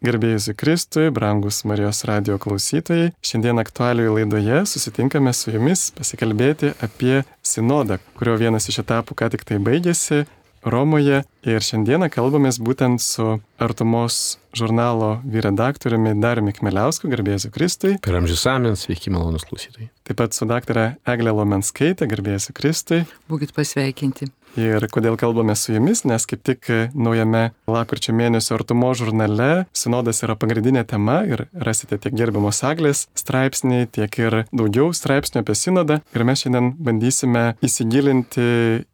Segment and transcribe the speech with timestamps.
[0.00, 7.98] Gerbėjus Kristui, brangus Marijos radio klausytojai, šiandien aktualijoje laidoje susitinkame su jumis pasikalbėti apie sinodą,
[8.16, 10.22] kurio vienas iš etapų ką tik tai baigėsi
[10.60, 17.94] Romoje ir šiandieną kalbamės būtent su Artumos žurnalo vyredaktoriumi Dariumi Kmeliausku, garbėsiu Kristui.
[18.04, 19.88] Per amžius amens, sveiki malonus klausytojai.
[20.04, 23.06] Taip pat su daktare Eglė Lomenskaitė, garbėsiu Kristui.
[23.32, 24.28] Būkit pasveikinti.
[24.58, 30.34] Ir kodėl kalbame su jumis, nes kaip tik naujame lapkričio mėnesio artumo žurnale sinodas yra
[30.40, 36.00] pagrindinė tema ir rasite tiek gerbiamos aglės straipsnį, tiek ir daugiau straipsnių apie sinodą.
[36.14, 38.48] Ir mes šiandien bandysime įsigilinti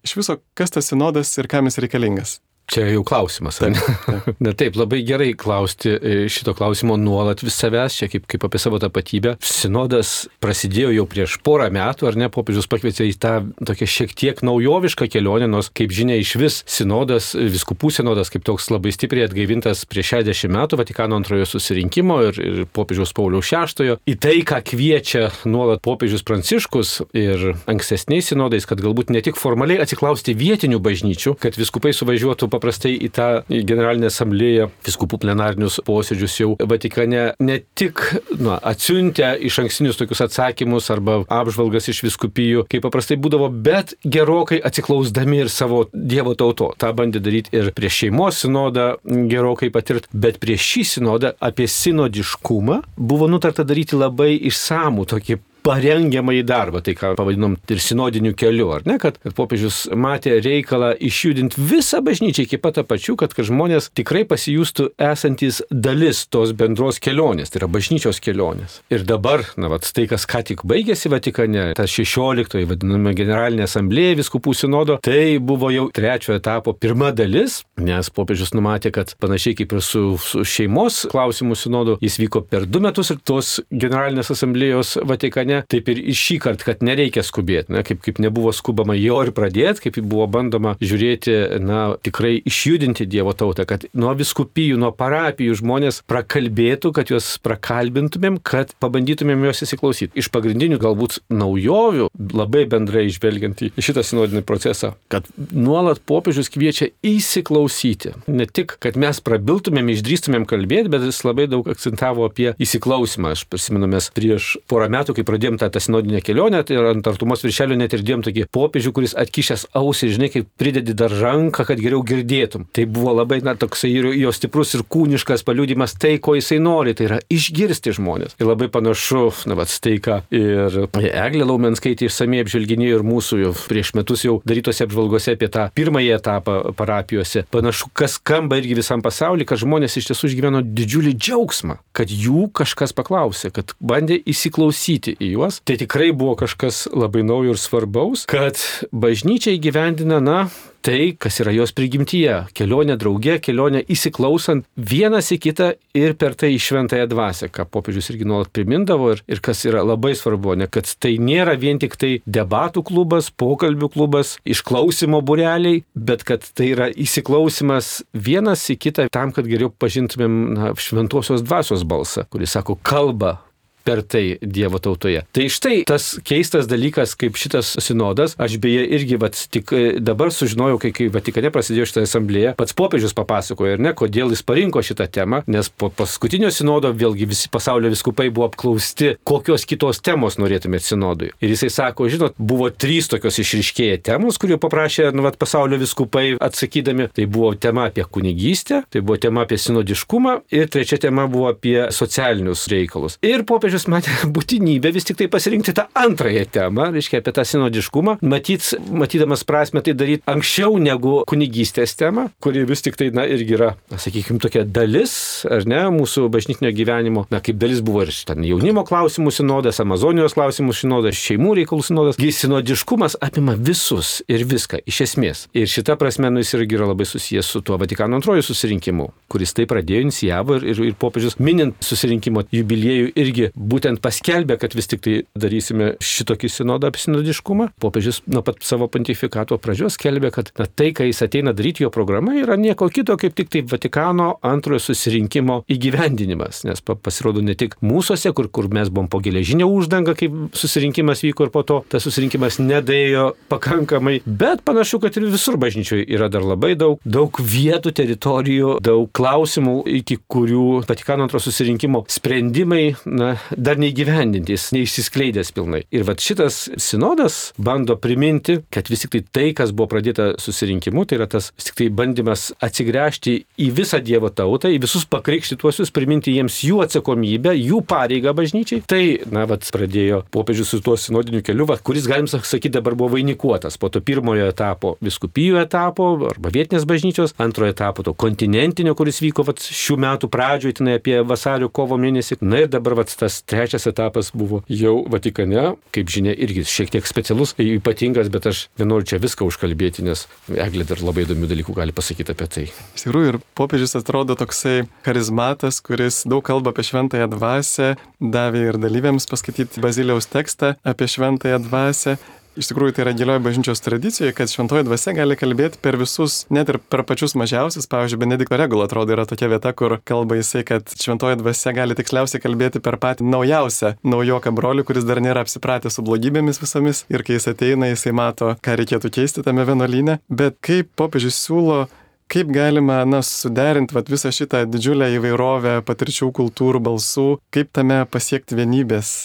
[0.05, 2.39] iš viso, kas tas sinodas ir kam jis reikalingas.
[2.67, 3.79] Čia jau klausimas, ne?
[3.79, 8.43] Taip, Na taip, labai gerai klausti e, šito klausimo nuolat vis savęs, čia kaip, kaip
[8.49, 9.37] apie savo tapatybę.
[9.47, 13.35] Sinodas prasidėjo jau prieš porą metų, ar ne, popiežius pakvietė į tą
[13.71, 18.67] tokią šiek tiek naujovišką kelionę, nors kaip žinia iš vis sinodas, viskupų sinodas kaip toks
[18.75, 23.95] labai stipriai atgaivintas prieš 60 metų Vatikano antrojo susirinkimo ir, ir popiežiaus Pauliaus VI.
[24.11, 29.79] Į tai, ką kviečia nuolat popiežius Pranciškus ir ankstesniais sinodais, kad galbūt ne tik formaliai
[29.87, 36.51] atsiklausti vietinių bažnyčių, kad viskupai suvažiuotų paprastai į tą generalinę asamblėją, viskupų plenarinius posėdžius jau
[36.57, 38.03] Vatikane ne tik
[38.41, 44.61] nu, atsiuntę iš ankstinius tokius atsakymus arba apžvalgas iš viskupijų, kaip paprastai būdavo, bet gerokai
[44.65, 46.73] atsiklausdami ir savo Dievo tauto.
[46.79, 52.83] Ta bandė daryti ir prieš šeimos sinodą gerokai patirt, bet prieš šį sinodą apie sinodiškumą
[52.97, 58.85] buvo nutarta daryti labai išsamų tokį parengiamąjį darbą, tai ką pavadinom ir sinodiniu keliu, ar
[58.87, 63.91] ne, kad, kad popiežius matė reikalą išjudinti visą bažnyčią iki pat apačių, kad, kad žmonės
[63.97, 68.81] tikrai pasijūstų esantis dalis tos bendros kelionės, tai yra bažnyčios kelionės.
[68.95, 74.21] Ir dabar, na, vat, tai, kas ką tik baigėsi Vatikane, tas 16, vadiname generalinė asamblėja
[74.21, 79.75] viskupų sinodo, tai buvo jau trečiojo etapo pirma dalis, nes popiežius numatė, kad panašiai kaip
[79.75, 84.97] ir su, su šeimos klausimų sinodu, jis vyko per du metus ir tos generalinės asamblėjos
[85.07, 89.21] Vatikane ne, taip ir šį kartą, kad nereikia skubėti, ne, kaip, kaip nebuvo skubama jo
[89.25, 94.93] ir pradėti, kaip buvo bandoma žiūrėti, na, tikrai išjudinti Dievo tautą, kad nuo viskupijų, nuo
[94.97, 100.17] parapijų žmonės prakalbėtų, kad juos prakalbintumėm, kad pabandytumėm juos įsiklausyti.
[100.19, 106.91] Iš pagrindinių galbūt naujovių, labai bendrai išvelgiant į šitą sinodinį procesą, kad nuolat popiežius kviečia
[107.07, 108.15] įsiklausyti.
[108.31, 113.35] Ne tik, kad mes prabiltumėm, išdrįstumėm kalbėti, bet jis labai daug akcentavo apie įsiklausimą.
[113.37, 116.87] Aš prisimenu, mes prieš porą metų, kai pradėjome pradėjom tą, tą sinodinę kelionę tai ir
[116.91, 121.11] ant artumos viršelio net ir dėjom tokį popiežių, kuris atkišęs ausį, žinai, kaip pridedi dar
[121.11, 122.67] ranką, kad geriau girdėtum.
[122.73, 127.07] Tai buvo labai, na, toksai jo stiprus ir kūniškas paliūdimas tai, ko jisai nori, tai
[127.09, 128.37] yra išgirsti žmonės.
[128.41, 133.53] Ir labai panašu, na, va, tai ką ir Eglė Laumenskaitė išsamei apžvelginėjo ir mūsų jau
[133.67, 137.45] prieš metus jau darytose apžvalgose apie tą pirmąjį etapą parapijose.
[137.53, 142.49] Panašu, kas skamba irgi visam pasauliu, kad žmonės iš tiesų išgyveno didžiulį džiaugsmą, kad jų
[142.57, 148.25] kažkas paklausė, kad bandė įsiklausyti į juos, tai tikrai buvo kažkas labai naujo ir svarbaus,
[148.31, 148.61] kad
[148.93, 150.47] bažnyčia įgyvendina, na,
[150.87, 156.53] tai, kas yra jos prigimtyje- kelionė draugė, kelionė įsiklausant vienas į kitą ir per tai
[156.55, 160.67] į šventąją dvasę, ką popiežius irgi nuolat primindavo ir, ir kas yra labai svarbu, ne
[160.69, 166.71] kad tai nėra vien tik tai debatų klubas, pokalbių klubas, išklausimo bureliai, bet kad tai
[166.77, 172.79] yra įsiklausimas vienas į kitą tam, kad geriau pažintumėm na, šventosios dvasios balsą, kuris sako
[172.83, 173.41] kalba
[173.87, 175.23] per tai Dievo tautoje.
[175.35, 180.33] Tai štai tas keistas dalykas, kaip šitas sinodas, aš beje irgi vat, tik e, dabar
[180.35, 184.83] sužinojau, kai, kai Vatikane prasidėjo šitą asamblėją, pats popiežius papasakojo, ir ne, kodėl jis parinko
[184.85, 190.39] šitą temą, nes po paskutinio sinodo vėlgi visi pasaulio viskupai buvo apklausti, kokios kitos temos
[190.41, 191.33] norėtumėt sinodui.
[191.43, 196.37] Ir jisai sako, žinot, buvo trys tokios išriškėję temos, kurių paprašė nu, vat, pasaulio viskupai
[196.43, 197.11] atsakydami.
[197.17, 201.89] Tai buvo tema apie kunigystę, tai buvo tema apie sinodiškumą ir trečia tema buvo apie
[201.95, 203.19] socialinius reikalus.
[203.27, 207.45] Ir popiežius popiežius matė būtinybę vis tik tai pasirinkti tą antrąją temą, reiškia apie tą
[207.45, 213.27] sinodiškumą, matyt, matydamas prasme tai daryti anksčiau negu kunigystės tema, kuri vis tik tai, na,
[213.29, 218.13] irgi yra, sakykime, tokia dalis, ar ne, mūsų bažnytinio gyvenimo, na, kaip dalis buvo ir
[218.27, 222.21] ten jaunimo klausimų sinodas, Amazonijos klausimų sinodas, šeimų reikalų sinodas.
[222.21, 225.47] Gi sinodiškumas apima visus ir viską, iš esmės.
[225.57, 229.53] Ir šita prasme, nu, jis irgi yra labai susijęs su tuo Vatikano antrojo susirinkimu, kuris
[229.57, 234.89] tai pradėjo, inicijavo ir, ir, ir popiežius minint susirinkimo jubiliejų irgi būtent paskelbė, kad vis
[234.91, 237.71] tik tai darysime šitokį sinodą apie sinodiškumą.
[237.83, 241.91] Popiežius nuo pat savo pontifikato pradžios skelbė, kad na, tai, ką jis ateina daryti, jo
[241.95, 246.63] programa yra nieko kito, kaip tik tai Vatikano antrojo susirinkimo įgyvendinimas.
[246.69, 251.49] Nes pasirodo ne tik mūsųse, kur, kur mes buvom po geležinio uždangą, kaip susirinkimas vyko
[251.49, 256.47] ir po to tas susirinkimas nedėjo pakankamai, bet panašu, kad ir visur bažnyčioje yra dar
[256.47, 263.81] labai daug, daug vietų, teritorijų, daug klausimų, iki kurių Vatikano antro susirinkimo sprendimai na, dar
[263.81, 265.83] neįgyvendintys, neišsiskleidęs pilnai.
[265.95, 271.07] Ir va šitas sinodas bando priminti, kad vis tik tai tai, kas buvo pradėta susirinkimu,
[271.09, 275.93] tai yra tas vis tik tai bandymas atsigręžti į visą Dievo tautą, į visus pakrikštytuosius,
[275.95, 278.83] priminti jiems jų atsakomybę, jų pareigą bažnyčiai.
[278.89, 283.15] Tai, na, va, pradėjo popiežius su tuo sinodiniu keliu, va, kuris, galim sakyti, dabar buvo
[283.17, 289.21] vainikuotas po to pirmojo etapo viskupijų etapo arba vietinės bažnyčios, antrojo etapo to kontinentinio, kuris
[289.25, 292.41] vyko va, šių metų pradžioje, tai apie vasario kovo mėnesį.
[292.47, 297.07] Na ir dabar va, tas trečias etapas buvo jau Vatikane, kaip žinia, irgi šiek tiek
[297.09, 301.95] specialus, ypatingas, bet aš nenoriu čia viską užkalbėti, nes Eglė dar labai įdomių dalykų gali
[301.97, 302.67] pasakyti apie tai.
[302.99, 308.81] Iš tikrųjų, ir popiežius atrodo toksai charizmatas, kuris daug kalba apie šventąją dvasę, davė ir
[308.83, 312.17] dalyviams paskaityti Baziliaus tekstą apie šventąją dvasę
[312.57, 316.71] Iš tikrųjų, tai yra gilioji bažnyčios tradicija, kad šventoji dvasia gali kalbėti per visus, net
[316.73, 317.85] ir per pačius mažiausius.
[317.93, 322.41] Pavyzdžiui, Benedikto regula atrodo yra tokia vieta, kur kalba jisai, kad šventoji dvasia gali tiksliausiai
[322.41, 327.05] kalbėti per patį naujausią naujoką brolių, kuris dar nėra apsipratęs su blogybėmis visomis.
[327.13, 330.23] Ir kai jis ateina, jisai mato, ką reikėtų keisti tame vienuolyne.
[330.33, 331.85] Bet kaip popiežius siūlo
[332.33, 338.59] kaip galima, na, suderinti vat, visą šitą didžiulę įvairovę patirčių, kultūrų, balsų, kaip tame pasiekti
[338.59, 339.17] vienybės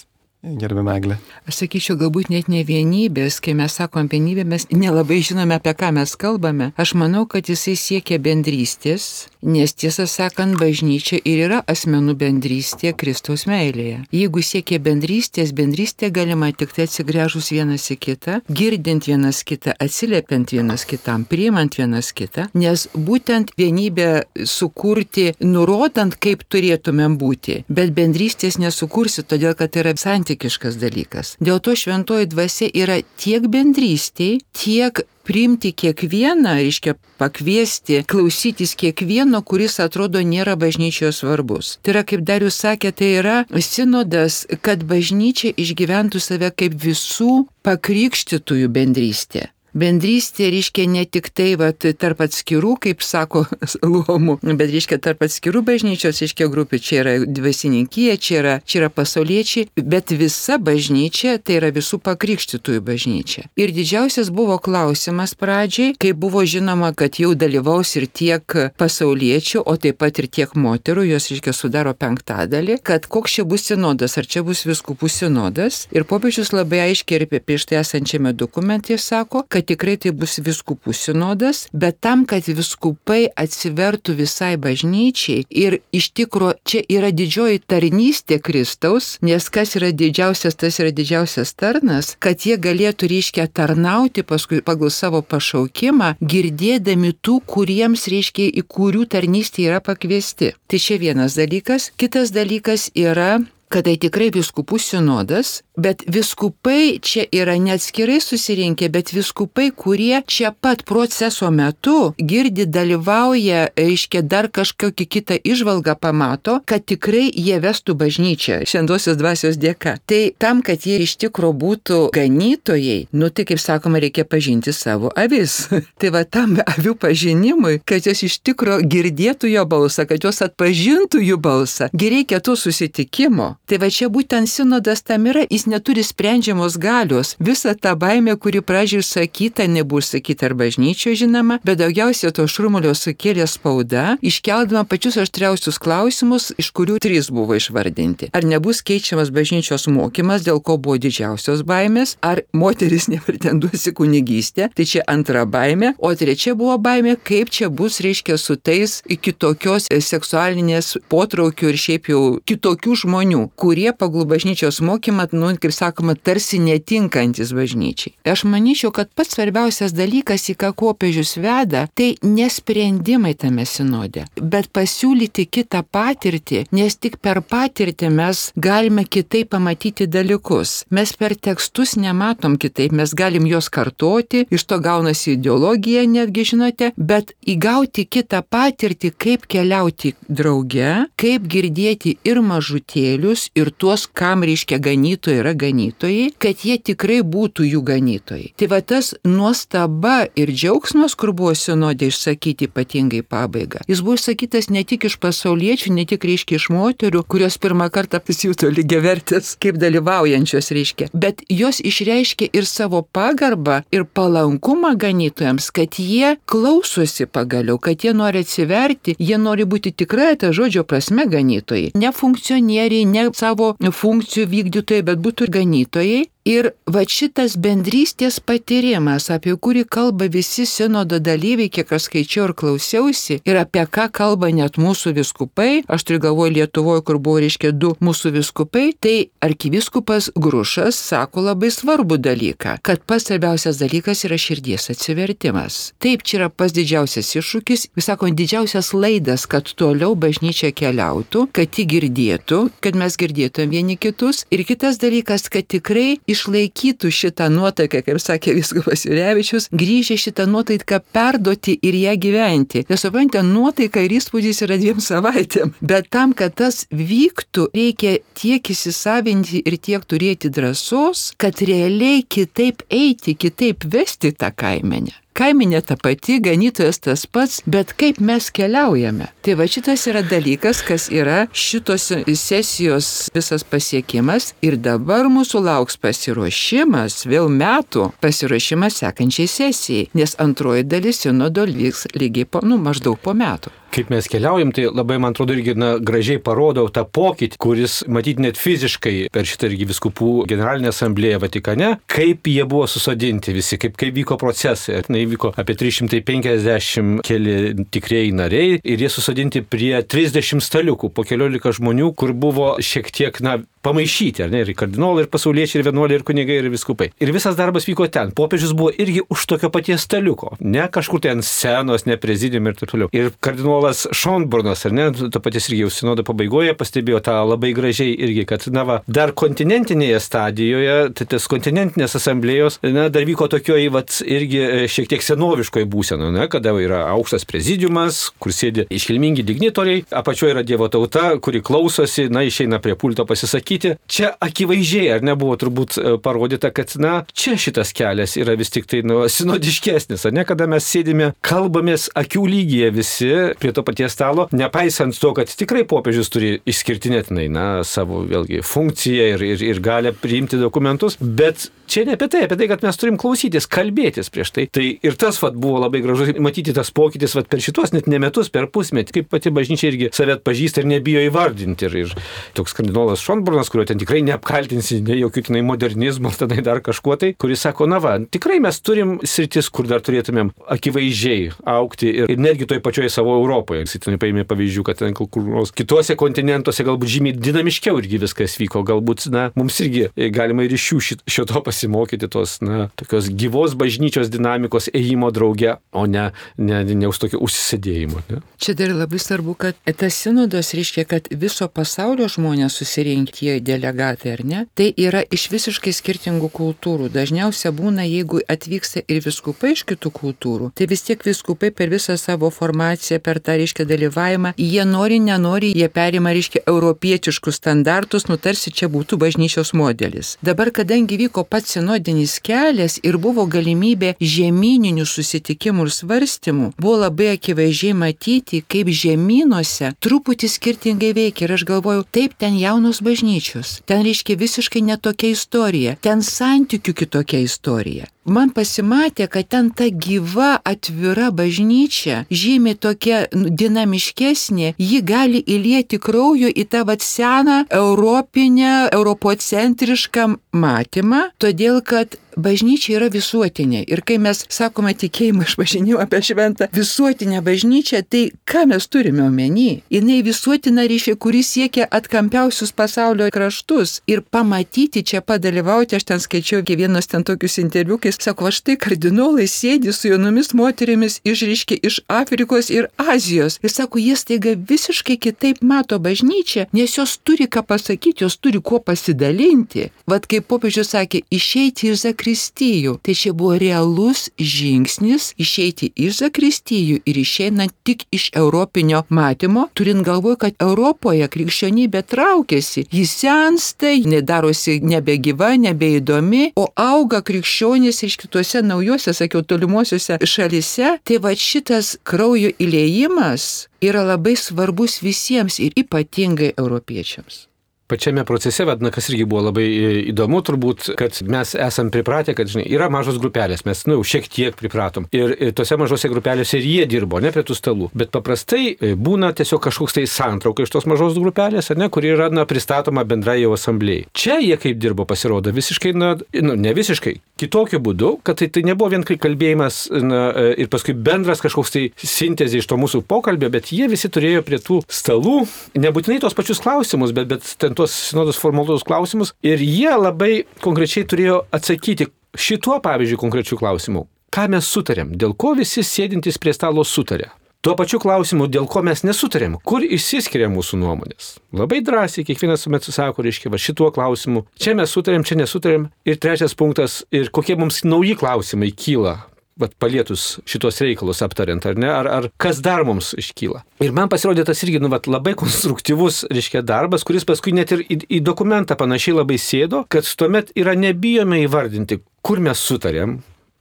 [0.41, 1.19] Gerbė Meglė.
[1.45, 5.91] Aš sakyčiau, galbūt net ne vienybės, kai mes sakom vienybė, mes nelabai žinome, apie ką
[5.93, 6.71] mes kalbame.
[6.81, 13.45] Aš manau, kad jisai siekia bendrystės, nes tiesą sakant, bažnyčia ir yra asmenų bendrystė Kristaus
[13.49, 14.01] meilėje.
[14.13, 20.53] Jeigu siekia bendrystės, bendrystė galima tik tai atsigręžus vienas į kitą, girdint vienas kitą, atsiliepiant
[20.53, 24.09] vienas kitam, priimant vienas kitą, nes būtent vienybę
[24.45, 31.35] sukurti, nurodant, kaip turėtumėm būti, bet bendrystės nesukursi, todėl kad tai yra santykiškas dalykas.
[31.41, 39.79] Dėl to šventoji dvasia yra tiek bendrystėj, tiek priimti kiekvieną, reiškia pakviesti, klausytis kiekvieno, kuris
[39.83, 41.77] atrodo nėra bažnyčios svarbus.
[41.83, 48.71] Tai yra, kaip Darius sakė, tai yra sinodas, kad bažnyčia išgyventų save kaip visų pakrikštytųjų
[48.73, 49.49] bendrystė.
[49.71, 53.45] Bendrystė reiškia ne tik tai vat, tarp atskirų, kaip sako
[53.93, 58.89] luomų, bet reiškia tarp atskirų bažnyčios, reiškia grupių, čia yra dvasininkija, čia yra, čia yra
[58.93, 63.45] pasauliečiai, bet visa bažnyčia tai yra visų pakrikštytųjų bažnyčia.
[63.59, 69.77] Ir didžiausias buvo klausimas pradžiai, kai buvo žinoma, kad jau dalyvaus ir tiek pasauliečių, o
[69.79, 74.27] taip pat ir tiek moterų, jos reiškia sudaro penktadalį, kad koks čia bus sinodas, ar
[74.27, 75.85] čia bus viskupų sinodas.
[75.95, 80.11] Ir popiežius labai aiškiai ir apie prieš tai esančiame dokumente sako, kad kad tikrai tai
[80.17, 87.11] bus viskupų sinodas, bet tam, kad viskupai atsivertų visai bažnyčiai ir iš tikro čia yra
[87.13, 93.45] didžioji tarnystė Kristaus, nes kas yra didžiausias, tas yra didžiausias tarnas, kad jie galėtų reiškia
[93.53, 100.55] tarnauti paskui pagal savo pašaukimą, girdėdami tų, kuriems reiškia į kurių tarnystė yra pakviesti.
[100.65, 101.91] Tai čia vienas dalykas.
[102.01, 109.13] Kitas dalykas yra kad tai tikrai viskupų sinodas, bet viskupai čia yra neatskirai susirinkę, bet
[109.15, 116.85] viskupai, kurie čia pat proceso metu girdi, dalyvauja, aiškiai dar kažkokį kitą išvalgą pamato, kad
[116.85, 119.97] tikrai jie vestų bažnyčią šiandosios dvasios dėka.
[120.05, 125.11] Tai tam, kad jie iš tikro būtų ganytojai, nu tai kaip sakoma, reikia pažinti savo
[125.15, 125.65] avis.
[125.99, 131.23] tai va tam avių pažinimui, kad jos iš tikro girdėtų jo balsą, kad jos atpažintų
[131.23, 133.55] jų balsą, reikia to susitikimo.
[133.71, 137.29] Tai va čia būtent sinodas tam yra, jis neturi sprendžiamos galios.
[137.39, 142.91] Visa ta baimė, kuri pradžioje sakyta, nebus sakyta ar bažnyčio žinoma, bet daugiausia to šurmulio
[142.91, 148.27] sukėlė spauda, iškeldama pačius aštriausius klausimus, iš kurių trys buvo išvardinti.
[148.35, 154.67] Ar nebus keičiamas bažnyčios mokymas, dėl ko buvo didžiausios baimės, ar moteris nepretenduos į kunigystę,
[154.75, 159.87] tai čia antra baimė, o trečia buvo baimė, kaip čia bus, reiškia, su tais kitokios
[159.87, 166.57] seksualinės potraukių ir šiaip jau kitokių žmonių, kurie pagal bažnyčios mokymą, nu, kaip sakoma, tarsi
[166.59, 168.15] netinkantis bažnyčiai.
[168.33, 174.71] Aš manyčiau, kad pats svarbiausias dalykas, į ką popiežius veda, tai nesprendimai tame sinode, bet
[174.73, 180.73] pasiūlyti kitą patirtį, nes tik per patirtį mes galime kitaip pamatyti dalykus.
[180.89, 186.91] Mes per tekstus nematom kitaip, mes galim juos kartoti, iš to gaunasi ideologija netgi, žinote,
[186.97, 194.79] bet įgauti kitą patirtį, kaip keliauti drauge, kaip girdėti ir mažutėlius, ir tuos, kam reiškia
[194.79, 198.51] ganytojai yra ganytojai, kad jie tikrai būtų jų ganytojai.
[198.59, 204.69] Tai va tas nuostaba ir džiaugsmas, kur buvo sinodė išsakyti ypatingai pabaiga, jis buvo išsakytas
[204.71, 209.55] ne tik iš pasauliečių, ne tik reiškia iš moterių, kurios pirmą kartą pasijuto lygiai vertės,
[209.61, 217.27] kaip dalyvaujančios reiškia, bet jos išreiškė ir savo pagarbą ir palankumą ganytojams, kad jie klausosi
[217.27, 221.91] pagaliau, kad jie nori atsiverti, jie nori būti tikrai tą žodžio prasme ganytojai.
[221.99, 229.53] Ne funkcionieriai, ne savo funkcijų vykdytojai, bet būtų ganytojai, Ir va šitas bendrystės patyrimas, apie
[229.53, 234.79] kurį kalba visi sinodo dalyviai, kiek aš skaičiau ir klausiausi, ir apie ką kalba net
[234.81, 240.97] mūsų viskupai, aš turiu galvoje Lietuvoje, kur buvo, reiškia, du mūsų viskupai, tai arkiviskupas Grušas
[240.97, 245.91] sako labai svarbų dalyką, kad pats svarbiausias dalykas yra širdies atsivertimas.
[246.01, 251.77] Taip, čia yra pats didžiausias iššūkis, vis sako, didžiausias laidas, kad toliau bažnyčia keliautų, kad
[251.77, 254.41] ji girdėtų, kad mes girdėtum vieni kitus.
[254.49, 261.01] Ir kitas dalykas, kad tikrai išlaikytų šitą nuotaiką, kaip sakė viskas Jurevičius, grįžę šitą nuotaiką
[261.13, 262.85] perduoti ir ją gyventi.
[262.89, 265.75] Nes suprantate, nuotaika ir įspūdis yra dviem savaitėm.
[265.81, 272.85] Bet tam, kad tas vyktų, reikia tiek įsisavinti ir tiek turėti drąsos, kad realiai kitaip
[272.89, 275.21] eiti, kitaip vesti tą kaimenę.
[275.31, 279.29] Kaiminė ta pati, ganytojas tas pats, bet kaip mes keliaujame.
[279.45, 285.95] Tai va šitas yra dalykas, kas yra šitos sesijos visas pasiekimas ir dabar mūsų lauks
[286.03, 293.21] pasiruošimas, vėl metų pasiruošimas sekančiai sesijai, nes antroji dalis sinodo vyks lygiai po, nu, maždaug
[293.23, 297.59] po metų kaip mes keliaujam, tai labai, man atrodo, irgi na, gražiai parodau tą pokytį,
[297.61, 303.55] kuris matyti net fiziškai per šitą irgi viskupų generalinę asamblėją Vatikane, kaip jie buvo susodinti
[303.55, 305.01] visi, kaip, kaip vyko procesai.
[305.11, 311.73] Na, įvyko apie 350 keli tikrieji nariai ir jie susodinti prie 30 staliukų, po keliolika
[311.75, 316.19] žmonių, kur buvo šiek tiek, na, pamaišyti, ar ne, ir kardinolai, ir pasauliečiai, ir vienuoliai,
[316.19, 317.09] ir kunigai, ir viskupai.
[317.21, 318.31] Ir visas darbas vyko ten.
[318.37, 322.91] Popiežius buvo irgi už tokio paties staliuko, ne kažkur ten senos, ne prezidium ir taip
[322.93, 323.11] toliau.
[323.15, 328.13] Ir kardinolas Šonburnas, ar ne, to paties irgi jau sinodo pabaigoje pastebėjo tą labai gražiai
[328.13, 333.89] irgi, kad, na, va, dar kontinentinėje stadijoje, tai tas kontinentinės asamblėjos, na, dar vyko tokioje,
[333.93, 339.45] va, irgi e, šiek tiek senoviškoje būsenoje, ne, kada yra aukštas prezidiumas, kur sėdi iškilmingi
[339.47, 343.70] dignitoriai, apačioje yra Dievo tauta, kuri klausosi, na, išeina prie pulto pasisakyti.
[344.11, 348.87] Čia akivaizdžiai, ar nebuvo turbūt e, parodyta, kad, na, čia šitas kelias yra vis tik
[348.91, 354.15] tai, nu, sinodiškesnis, ar ne, kada mes sėdime, kalbamės akių lygyje visi prie to paties
[354.17, 359.83] stalo, nepaisant to, kad tikrai popiežius turi išskirtinėtinai, na, savo vėlgi funkciją ir, ir, ir
[359.83, 364.31] galę priimti dokumentus, bet čia ne apie tai, apie tai, kad mes turim klausytis, kalbėtis
[364.31, 364.65] prieš tai.
[364.71, 368.21] Tai ir tas vat, buvo labai gražu matyti tas pokytis vat, per šitos net ne
[368.23, 371.89] metus, per pusmetį, kaip pati bažnyčia irgi savet pažįsta ir nebijo įvardinti.
[371.89, 372.15] Ir, ir
[372.57, 377.33] toks kardinolas Šonburnas, kurio ten tikrai neapkaltinsi, ne jokių tenai modernizmo, tenai dar kažkuo tai,
[377.37, 382.41] kuris sako, na va, tikrai mes turim sritis, kur dar turėtumėm akivaizdžiai aukti ir, ir
[382.41, 383.85] netgi toj pačioje savo Europoje.
[383.85, 388.57] Jis ten paėmė pavyzdžių, kad ten kur nors kitose kontinentuose galbūt žymiai dinamiškiau irgi viskas
[388.61, 388.85] vyko.
[388.87, 393.75] Galbūt, na, mums irgi galima ir iš jų šito pasimokyti pasimokyti tos, na, tokios gyvos
[393.75, 398.21] bažnyčios dinamikos ėjimo drauge, o ne, ne, ne, ne už tokio užsisėdėjimo.
[398.29, 398.41] Ne?
[398.61, 404.43] Čia dar labai svarbu, kad tas sinodas reiškia, kad viso pasaulio žmonės susirinkti delegatai, ar
[404.45, 407.09] ne, tai yra iš visiškai skirtingų kultūrų.
[407.13, 412.17] Dažniausiai būna, jeigu atvyksta ir viskupai iš kitų kultūrų, tai vis tiek viskupai per visą
[412.17, 418.71] savo formaciją, per tą, reiškia, dalyvavimą, jie nori, nenori, jie perima, reiškia, europietiškus standartus, nutarsi
[418.71, 420.35] čia būtų bažnyčios modelis.
[420.45, 427.31] Dabar, kadangi vyko pats sinodinis kelias ir buvo galimybė žemyninių susitikimų ir svarstymų, buvo labai
[427.35, 431.47] akivaizdžiai matyti, kaip žemynuose truputį skirtingai veikia.
[431.47, 433.40] Ir aš galvoju, taip, ten jaunos bažnyčios,
[433.85, 440.53] ten reiškia visiškai netokia istorija, ten santykių kitokia istorija man pasimatė, kad ten ta gyva,
[440.67, 448.89] atvira bažnyčia, žymiai tokia nu, dinamiškesnė, ji gali įlieti kraujo į tą vat seną europinę,
[448.93, 453.83] europocentrišką matymą, todėl kad bažnyčia yra visuotinė.
[453.91, 459.81] Ir kai mes sakome tikėjimą išpažinimą apie šventą visuotinę bažnyčią, tai ką mes turime omeny?
[459.91, 463.99] Jis visuotina ryšė, kuris siekia atkampiausius pasaulio kraštus.
[464.07, 468.75] Ir pamatyti čia padalyvauti, aš ten skaičiau kiekvienas ten tokius interviu, kai sako, aš tai
[468.81, 473.59] kardinolai sėdi su jaunomis moterimis išriški iš Afrikos ir Azijos.
[473.63, 478.61] Ir sako, jie staiga visiškai kitaip mato bažnyčią, nes jos turi ką pasakyti, jos turi
[478.61, 479.89] kuo pasidalinti.
[480.09, 482.97] Vat kaip popiežius sakė, išeiti iš zakristijų.
[483.03, 490.05] Tai čia buvo realus žingsnis išeiti iš zakristijų ir išeinant tik iš europinio matymo, turint
[490.05, 498.17] galvoje, kad Europoje krikščionybė traukiasi, jis sensta, jinai darosi nebegyva, nebeįdomi, o auga krikščionys iš
[498.21, 500.97] kituose naujuose, sakiau, tolimuosiuose šalise.
[501.03, 503.51] Tai va šitas kraujo įlėjimas
[503.83, 507.45] yra labai svarbus visiems ir ypatingai europiečiams
[507.91, 512.49] pačiame procese, vadina, kas irgi buvo labai e, įdomu turbūt, kad mes esam pripratę, kad,
[512.51, 515.09] žinai, yra mažos grupelės, mes, na, nu, šiek tiek pripratom.
[515.15, 517.89] Ir e, tose mažose grupelėse ir jie dirbo, ne prie tų stalų.
[517.97, 522.29] Bet paprastai e, būna tiesiog kažkoks tai santrauka iš tos mažos grupelės, ne, kuri yra,
[522.33, 524.07] na, pristatoma bendrai jau asamblėjai.
[524.15, 528.63] Čia jie kaip dirbo, pasirodo, visiškai, na, nu, ne visiškai, kitokiu būdu, kad tai, tai
[528.67, 530.21] nebuvo vien kalbėjimas na,
[530.61, 534.59] ir paskui bendras kažkoks tai sintezė iš to mūsų pokalbio, bet jie visi turėjo prie
[534.61, 535.41] tų stalų,
[535.81, 541.07] nebūtinai tos pačius klausimus, bet, bet ten tuos sinodos formuluotus klausimus ir jie labai konkrečiai
[541.09, 544.05] turėjo atsakyti šituo, pavyzdžiui, konkrečiu klausimu.
[544.31, 547.31] Ką mes sutarėm, dėl ko visi sėdintys prie stalo sutarė.
[547.61, 551.35] Tuo pačiu klausimu, dėl ko mes nesutarėm, kur išsiskiria mūsų nuomonės.
[551.53, 555.89] Labai drąsiai kiekvienas met susako, reiškia, va šituo klausimu, čia mes sutarėm, čia nesutarėm.
[556.05, 559.19] Ir trečias punktas, ir kokie mums nauji klausimai kyla
[559.61, 563.63] vat, palietus šitos reikalus aptariant, ar ne, ar, ar kas dar mums iškyla.
[563.85, 567.85] Ir man pasirodė tas irgi, nu, vat, labai konstruktyvus, reiškia, darbas, kuris paskui net ir
[567.85, 573.19] į, į dokumentą panašiai labai sėdo, kad tuomet yra nebijome įvardinti, kur mes sutarėm,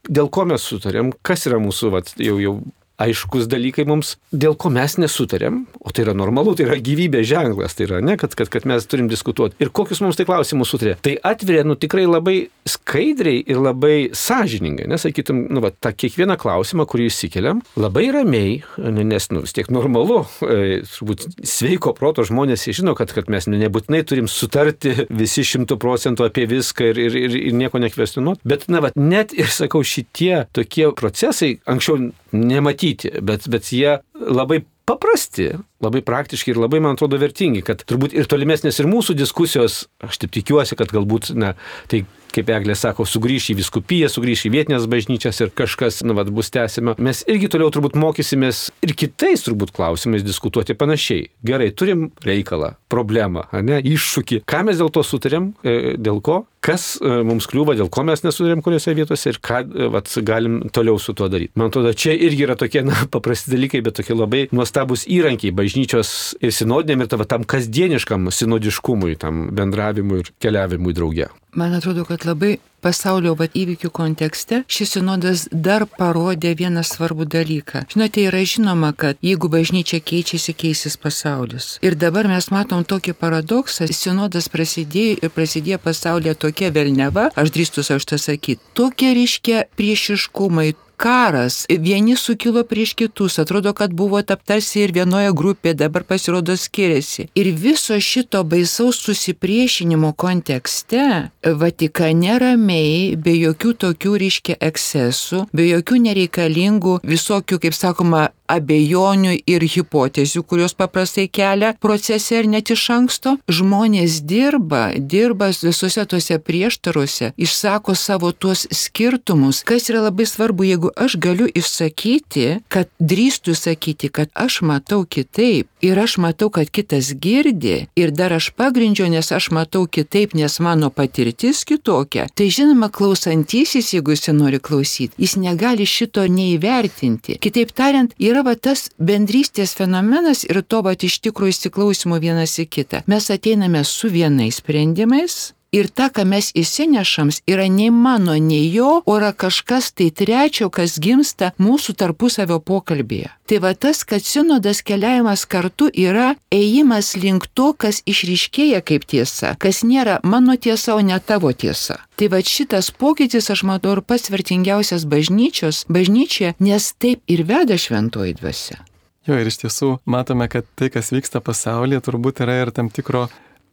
[0.09, 2.55] dėl ko mes sutarėm, kas yra mūsų, vat, jau, jau
[3.01, 7.75] aiškus dalykai mums, dėl ko mes nesutarėm, o tai yra normalu, tai yra gyvybės ženklas,
[7.77, 9.57] tai yra ne, kad, kad, kad mes turim diskutuoti.
[9.63, 10.97] Ir kokius mums tai klausimus sutarė.
[11.03, 12.37] Tai atveria, nu tikrai labai
[12.69, 19.29] skaidriai ir labai sąžiningai, nesakytum, nu, va, tą kiekvieną klausimą, kurį įsikeliam, labai ramiai, nes,
[19.33, 24.29] nu, vis tiek normalu, e, turbūt sveiko proto žmonės žino, kad, kad mes nebūtinai turim
[24.31, 28.93] sutarti visi šimtų procentų apie viską ir, ir, ir, ir nieko nekvestinuoti, bet, na, va,
[28.95, 32.90] net ir, sakau, šitie tokie procesai anksčiau nematyti,
[33.21, 35.51] bet, bet jie labai paprasti,
[35.83, 40.19] labai praktiški ir labai, man atrodo, vertingi, kad turbūt ir tolimesnės ir mūsų diskusijos, aš
[40.21, 41.53] taip tikiuosi, kad galbūt, na,
[41.91, 46.31] tai kaip Eglė sako, sugrįš į viskupiją, sugrįš į vietinės bažnyčias ir kažkas, nu, vad,
[46.33, 46.95] bus tęsima.
[47.03, 51.27] Mes irgi toliau turbūt mokysimės ir kitais turbūt klausimais diskutuoti panašiai.
[51.47, 54.43] Gerai, turim reikalą, problemą, ne, iššūkį.
[54.47, 58.23] Ką mes dėl to sutarėm, e, dėl ko, kas e, mums kliūva, dėl ko mes
[58.23, 61.53] nesutarėm kuriuose vietose ir ką e, vat, galim toliau su tuo daryti.
[61.59, 66.13] Man atrodo, čia irgi yra tokie na, paprasti dalykai, bet tokie labai nuostabus įrankiai bažnyčios
[66.41, 71.31] ir sinodiniam ir tam kasdieniškam sinodiškumui, tam bendravimui ir keliavimui drauge.
[71.57, 77.85] Man atrodo, kad labai pasaulio vat, įvykių kontekste šis sinodas dar parodė vieną svarbų dalyką.
[77.93, 81.77] Žinote, yra žinoma, kad jeigu bažnyčia keičiasi, keisis pasaulis.
[81.85, 83.89] Ir dabar mes matom tokį paradoksą.
[83.91, 90.73] Sinodas prasidėjo ir prasidėjo pasaulyje tokia velneva, aš drįstu aš tą sakyti, tokie reiškia priešiškumai,
[91.01, 97.27] karas, vieni sukilo prieš kitus, atrodo, kad buvo taptarsi ir vienoje grupėje, dabar pasirodo skiriasi.
[97.35, 106.03] Ir viso šito baisaus susipriešinimo kontekste Vatikane ramiai, be jokių tokių ryškia ekscesų, be jokių
[106.05, 113.37] nereikalingų visokių, kaip sakoma, abejonių ir hipotezių, kurios paprastai kelia procese ir net iš anksto.
[113.51, 119.63] Žmonės dirba, dirba visose tuose prieštaruose, išsako savo tuos skirtumus.
[119.67, 125.67] Kas yra labai svarbu, jeigu aš galiu išsakyti, kad drįstu sakyti, kad aš matau kitaip
[125.81, 130.59] ir aš matau, kad kitas girdi ir dar aš pagrindžiu, nes aš matau kitaip, nes
[130.59, 132.27] mano patirtis kitokia.
[132.35, 137.39] Tai žinoma, klausantysis, jeigu jis nori klausyti, jis negali šito neįvertinti.
[137.41, 142.67] Kitaip tariant, yra va tas bendrystės fenomenas ir to va iš tikrųjų įsiklausimo vienas į
[142.69, 143.01] kitą.
[143.07, 148.97] Mes ateiname su vienais sprendimais, Ir ta, ką mes įsinešams, yra nei mano, nei jo,
[149.07, 153.29] o yra kažkas tai trečio, kas gimsta mūsų tarpusavio pokalbėje.
[153.47, 159.53] Tai va tas, kad sinodas keliavimas kartu yra ėjimas link to, kas išryškėja kaip tiesa,
[159.63, 162.01] kas nėra mano tiesa, o ne tavo tiesa.
[162.19, 167.77] Tai va šitas pokytis, aš matau, ir pats vertingiausias bažnyčios, bažnyčia, nes taip ir veda
[167.79, 168.81] šventoji dvasia.
[169.23, 173.29] Jo, ir iš tiesų matome, kad tai, kas vyksta pasaulyje, turbūt yra ir tam tikro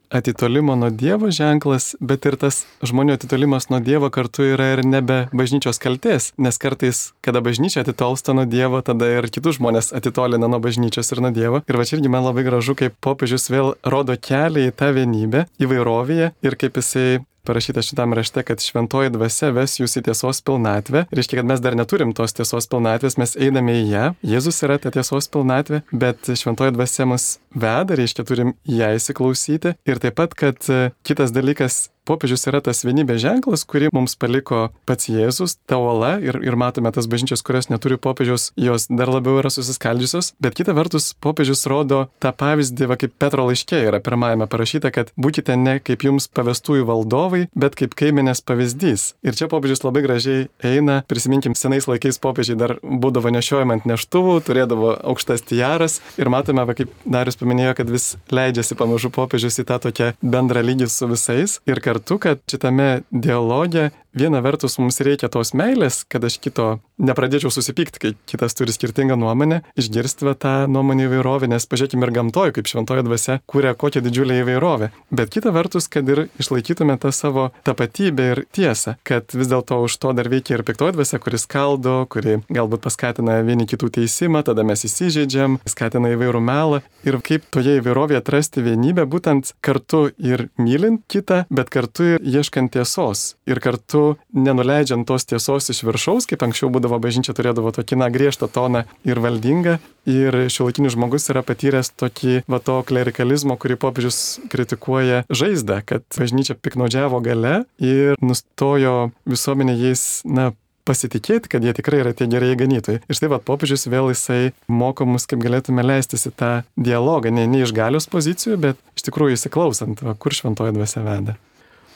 [0.09, 5.19] atitolimo nuo Dievo ženklas, bet ir tas žmonių atitolimas nuo Dievo kartu yra ir nebe
[5.35, 10.61] bažnyčios kalties, nes kartais, kada bažnyčia atitolsta nuo Dievo, tada ir kitus žmonės atitolina nuo
[10.63, 11.63] bažnyčios ir nuo Dievo.
[11.69, 15.45] Ir va čia irgi man labai gražu, kaip popiežius vėl rodo kelią į tą vienybę,
[15.61, 21.05] įvairovėje ir kaip jisai parašyta šitam rašte, kad šventoji dvasia ves jūs į tiesos pilnatvę.
[21.13, 24.07] Reiškia, kad mes dar neturim tos tiesos pilnatvės, mes einame į ją.
[24.33, 29.75] Jėzus yra ta tiesos pilnatvė, bet šventoji dvasia mus veda, reiškia, turim ją įsiklausyti.
[29.89, 30.69] Ir taip pat, kad
[31.07, 36.39] kitas dalykas popiežius yra tas vienybės ženklas, kurį mums paliko pats Jėzus, ta uola ir,
[36.45, 41.11] ir matome tas bažnyčios, kurios neturi popiežiaus, jos dar labiau yra susiskaldžiusios, bet kita vertus
[41.21, 46.05] popiežius rodo tą pavyzdį, va kaip Petro laiškė yra pirmajame parašyta, kad būkite ne kaip
[46.07, 49.13] jums pavestųjų valdovai, bet kaip kaiminės pavyzdys.
[49.25, 54.39] Ir čia popiežius labai gražiai eina, prisiminkim, senais laikais popiežiai dar būdavo nešiojama ant neštuvų,
[54.47, 59.67] turėdavo aukštas tiaras ir matome, va, kaip Darius paminėjo, kad vis leidžiasi pamažu popiežius į
[59.69, 65.29] tą tokią bendrą lygį su visais ir kartu, kad šitame dialoge viena vertus mums reikia
[65.29, 71.05] tos meilės, kad aš kito nepradėčiau susipykti, kai kitas turi skirtingą nuomonę, išgirsti tą nuomonę
[71.07, 74.89] įvairovę, nes pažiūrėkime ir gamtoje, kaip šventoji dvasia kūrė kokią didžiulę įvairovę.
[75.13, 79.99] Bet kita vertus, kad ir išlaikytume tą savo tapatybę ir tiesą, kad vis dėlto už
[80.01, 84.65] to dar veikia ir piktoji dvasia, kuris kaldo, kuri galbūt paskatina vieni kitų teisimą, tada
[84.67, 91.05] mes įsižeidžiam, skatina įvairų melą ir kaip toje įvairovėje atrasti vienybę, būtent kartu ir mylint
[91.07, 96.69] kitą, bet kartu ir ieškant tiesos ir kartu nenuleidžiant tos tiesos iš viršaus, kaip anksčiau
[96.73, 99.79] būdavo bažnyčia turėdavo tokį, na, griežtą toną ir valdingą.
[100.09, 106.57] Ir šiuolaikinis žmogus yra patyręs tokį, va, to klerikalizmo, kurį popiežius kritikuoja žaizdą, kad bažnyčia
[106.57, 110.51] piknaudžiavo gale ir nustojo visuomenė jais, na,
[110.89, 113.03] pasitikėti, kad jie tikrai yra tie gerai ganytojai.
[113.05, 117.45] Ir štai va, popiežius vėl jisai moko mus, kaip galėtume leistis į tą dialogą, ne,
[117.49, 121.37] ne iš galios pozicijų, bet iš tikrųjų įsiklausant, va, kur šventoji dvasia veda.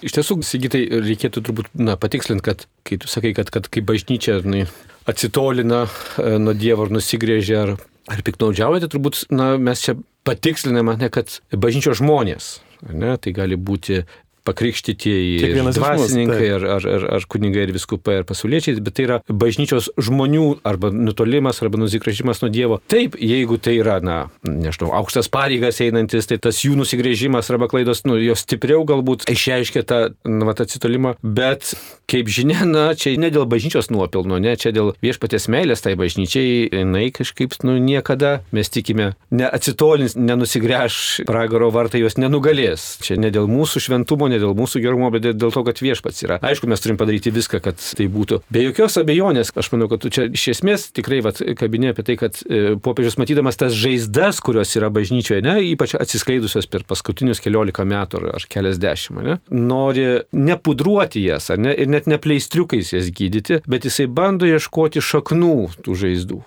[0.03, 4.41] Iš tiesų, Sigitai, reikėtų turbūt na, patikslinti, kad kai tu sakai, kad, kad kai bažnyčia
[4.43, 4.65] na,
[5.09, 7.75] atsitolina e, nuo Dievo ar nusigrėžia ar,
[8.11, 9.95] ar piknaudžiauja, tai turbūt na, mes čia
[10.27, 12.57] patiksliname, ne, kad bažnyčios žmonės.
[12.91, 14.01] Ne, tai gali būti
[14.47, 19.91] pakrikštytieji dvasininkai ar, ar, ar, ar kunigai ir viskupai ar pasauliečiai, bet tai yra bažnyčios
[19.97, 22.79] žmonių arba nutolimas arba nusigrėžimas nuo Dievo.
[22.91, 28.03] Taip, jeigu tai yra, na, nežinau, aukštas pareigas einantis, tai tas jų nusigrėžimas arba klaidos,
[28.07, 31.73] nu, jos stipriau galbūt išreiškia tą, na, vat, atsitolimą, bet
[32.13, 36.69] kaip žinia, na, čia ne dėl bažnyčios nuopilno, ne, čia dėl viešpatės meilės tai bažnyčiai,
[36.69, 42.85] jinai kažkaip, nu, niekada, mes tikime, neatsitolins, nenusigręš pragaro vartai, jos nenugalės.
[43.03, 46.39] Čia ne dėl mūsų šventumo, ne dėl mūsų gerumo, bet dėl to, kad viešpats yra.
[46.45, 48.43] Aišku, mes turim padaryti viską, kad tai būtų.
[48.53, 52.17] Be jokios abejonės, aš manau, kad tu čia iš esmės tikrai vat, kabinė apie tai,
[52.19, 57.85] kad e, popiežius matydamas tas žaizdas, kurios yra bažnyčioje, ne, ypač atsiskleidusios per paskutinius keliolika
[57.87, 63.87] metų ar, ar keliasdešimt, ne, nori nepudruoti jas, ne, ir net nepleistriukais jas gydyti, bet
[63.87, 66.41] jisai bando ieškoti šaknų tų žaizdų.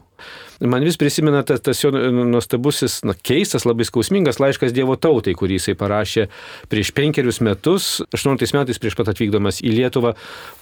[0.60, 5.58] Man vis prisimena tas, tas jo nuostabusis, na, keistas, labai skausmingas laiškas Dievo tautai, kurį
[5.58, 6.28] jisai parašė
[6.72, 10.14] prieš penkerius metus, 18 metais prieš pat atvykdamas į Lietuvą,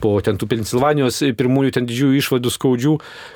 [0.03, 2.95] po ten tų Pensilvanijos pirmųjų ten didžiųjų išvadų skaudžių,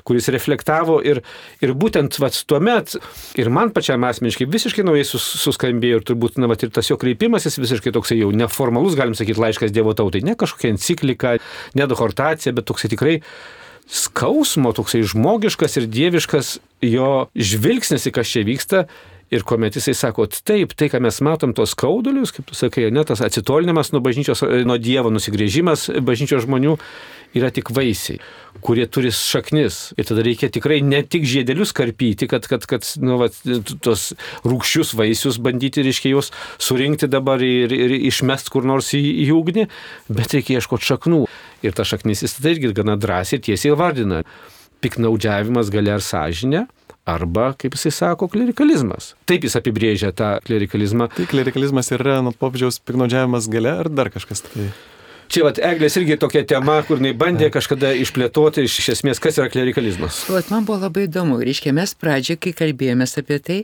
[0.09, 1.21] kuris reflektavo ir,
[1.63, 2.97] ir būtent vat, tuo met
[3.39, 6.99] ir man pačiam asmeniškai visiškai naujai sus, suskambėjo ir turbūt, na, vat, ir tas jo
[6.99, 11.37] kreipimasis visiškai toksai jau neformalus, galim sakyti, laiškas Dievo tautai, ne kažkokia enciklika,
[11.79, 13.21] ne dohortacija, bet toksai tikrai
[13.89, 18.89] skausmo, toksai žmogiškas ir dieviškas jo žvilgsnis į kas čia vyksta.
[19.29, 23.03] Ir kuomet jisai sako, taip, tai, ką mes matom, tos skaudulius, kaip tu sakai, ne
[23.05, 26.79] tas atsitolinimas nuo bažnyčios, nuo Dievo, nusigrėžimas bažnyčios žmonių,
[27.37, 28.23] yra tik vaisiai,
[28.65, 29.93] kurie turi šaknis.
[30.01, 33.29] Ir tada reikia tikrai ne tik žiedelius karpyti, kad, kad, kad nu, va,
[33.85, 34.15] tos
[34.49, 39.69] rūkščius vaisius bandyti, reiškia, juos surinkti dabar ir, ir išmest kur nors į, į ugnį,
[40.09, 41.27] bet reikia ieškoti šaknų.
[41.67, 44.23] Ir ta šaknis jis tada irgi gana drąsiai ir tiesiai vardina.
[44.85, 46.67] Piknaudžiavimas galia ar sąžinė,
[47.09, 49.15] arba, kaip jisai sako, klerikalizmas.
[49.29, 51.09] Taip jis apibrėžia tą klerikalizmą.
[51.17, 54.69] Tai klerikalizmas yra nuo popiežiaus piknaudžiavimas gale ar dar kažkas tai?
[55.29, 59.51] Čia vat, Eglės irgi tokia tema, kur jinai bandė kažkada išplėtoti iš esmės, kas yra
[59.53, 60.23] klerikalizmas.
[60.33, 61.37] Vat, man buvo labai įdomu.
[61.45, 63.59] Reiškia, mes pradžioje, kai kalbėjomės apie tai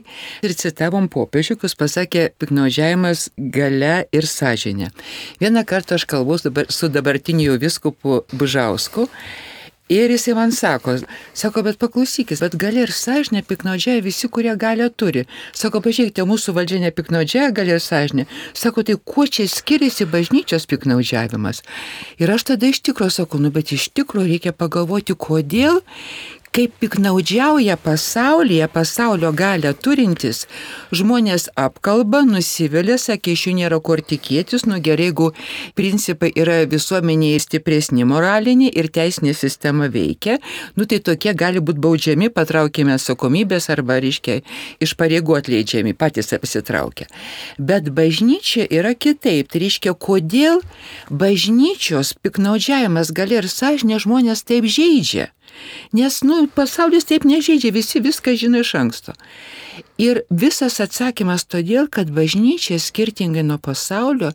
[0.45, 4.91] ir citavom popiežių, kuris pasakė piknaudžiavimas gale ir sąžinė.
[5.41, 9.09] Vieną kartą aš kalbu dabar, su dabartiniu viskupu Bužausku
[9.89, 10.95] Ir jisai man sako,
[11.37, 15.27] sako, bet paklausykis, bet gali ir sąžinė piknaudžiai visi, kurie galę turi.
[15.53, 18.25] Sako, pažiūrėkite, mūsų valdžia nepiknaudžiai gali ir sąžinė.
[18.57, 21.61] Sako, tai kuo čia skiriasi bažnyčios piknaudžiavimas?
[22.17, 25.83] Ir aš tada iš tikrųjų sakau, nu bet iš tikrųjų reikia pagalvoti, kodėl
[26.55, 30.45] kaip piknaudžiauja pasaulyje, pasaulio galę turintis,
[30.95, 35.27] žmonės apkalba, nusivelia, sakė, iš jų nėra kur tikėtis, nu gerai, jeigu
[35.75, 40.37] principai yra visuomenėje stipresni moralinė ir teisinė sistema veikia,
[40.79, 44.39] nu tai tokie gali būti baudžiami, patraukime atsakomybės arba, reiškia,
[44.79, 47.09] iš pareigų atleidžiami, patys apsitraukia.
[47.59, 50.63] Bet bažnyčia yra kitaip, tai reiškia, kodėl
[51.11, 55.34] bažnyčios piknaudžiavimas gali ir sąžinė žmonės taip žaidžia.
[55.95, 59.15] Nes, nu, pasaulis taip nežaidžia, visi viską žino iš anksto.
[59.97, 64.33] Ir visas atsakymas todėl, kad bažnyčia skirtingai nuo pasaulio,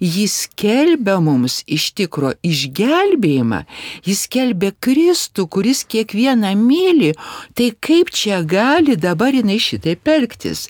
[0.00, 3.62] jis kelbia mums iš tikro išgelbėjimą,
[4.04, 7.14] jis kelbia Kristų, kuris kiekvieną myli,
[7.56, 10.66] tai kaip čia gali dabar jinai šitaip elgtis.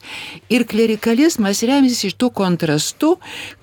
[0.51, 3.17] Ir klerikalizmas remiasi iš tų kontrastų,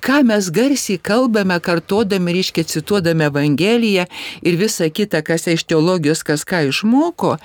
[0.04, 4.06] ką mes garsiai kalbame, kartodami, reiškia, cituodami Evangeliją
[4.44, 7.36] ir visą kitą, kas iš teologijos, kas ką išmoko.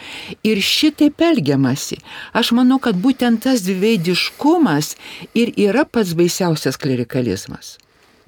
[0.46, 2.00] Ir šitaip elgiamasi.
[2.36, 4.94] Aš manau, kad būtent tas dviveidiškumas
[5.34, 7.78] ir yra pats baisiausias klerikalizmas.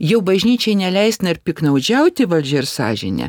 [0.03, 3.29] Jau bažnyčiai neleisna ir piknaudžiauti valdžią ir sąžinę,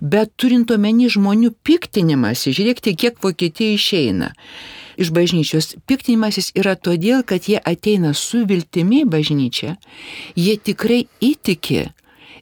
[0.00, 4.34] bet turint omeny žmonių piktinimąsi, žiūrėkite, kiek Vokietija išeina.
[5.00, 9.78] Iš bažnyčios piktinimasis yra todėl, kad jie ateina su viltimi į bažnyčią,
[10.36, 11.86] jie tikrai įtiki,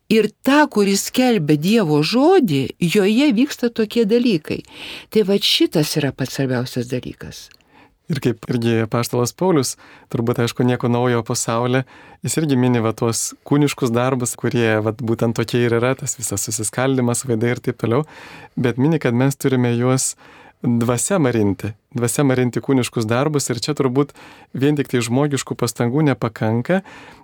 [0.09, 4.63] Ir ta, kuris skelbia Dievo žodį, joje vyksta tokie dalykai.
[5.13, 7.43] Tai va šitas yra pats svarbiausias dalykas.
[8.09, 9.75] Ir kaip irgi paštalas Paulius,
[10.09, 11.85] turbūt aišku nieko naujo pasaulyje,
[12.25, 16.47] jis irgi mini va tuos kūniškus darbus, kurie va, būtent tokie ir yra, tas visas
[16.49, 18.07] susiskaldimas, vaidai ir taip toliau,
[18.57, 20.15] bet mini, kad mes turime juos
[20.63, 24.15] dvasia marinti, dvasia marinti kūniškus darbus ir čia turbūt
[24.57, 26.81] vien tik tai žmogiškų pastangų nepakanka,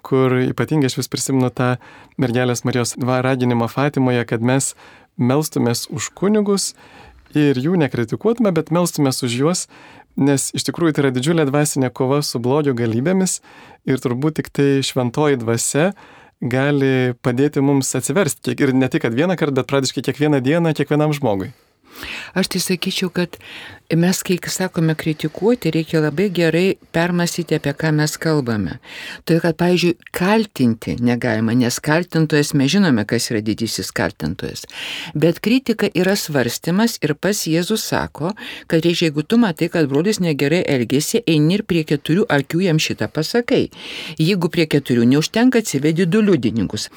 [0.06, 1.74] kur ypatingai aš vis prisimenu tą
[2.20, 4.74] mergelės Marijos raginimą Fatimoje, kad mes
[5.16, 6.74] melstumės už kunigus
[7.34, 9.66] ir jų nekritikuotume, bet melstumės už juos,
[10.16, 13.40] nes iš tikrųjų tai yra didžiulė dvasinė kova su blogio galybėmis
[13.88, 15.90] ir turbūt tik tai šventoji dvasia
[16.44, 21.14] gali padėti mums atsiversti ir ne tik, kad vieną kartą, bet praktiškai kiekvieną dieną kiekvienam
[21.16, 21.52] žmogui.
[22.34, 23.38] Aš tai sakyčiau, kad
[23.92, 28.78] mes, kai sakome kritikuoti, reikia labai gerai permastyti, apie ką mes kalbame.
[29.26, 34.64] Todėl, kad, pavyzdžiui, kaltinti negalima, nes kaltintojas mes žinome, kas yra didysis kaltintojas.
[35.14, 38.32] Bet kritika yra svarstymas ir pas Jėzus sako,
[38.66, 42.80] kad reikia, jeigu tu matai, kad brolis negerai elgesi, eini ir prie keturių akių jam
[42.80, 43.68] šitą pasakai.
[44.18, 46.88] Jeigu prie keturių neužtenka, atsivedi du liudininkus.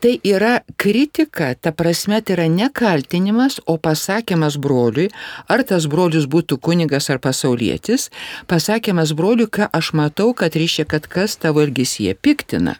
[0.00, 5.08] Tai yra kritika, ta prasme, tai yra ne kaltinimas, o pasakymas broliui,
[5.48, 8.10] ar tas brolius būtų kunigas ar pasaulietis,
[8.50, 12.76] pasakymas broliui, ką aš matau, kad reiškia, kad kas tavo elgesyje piktina.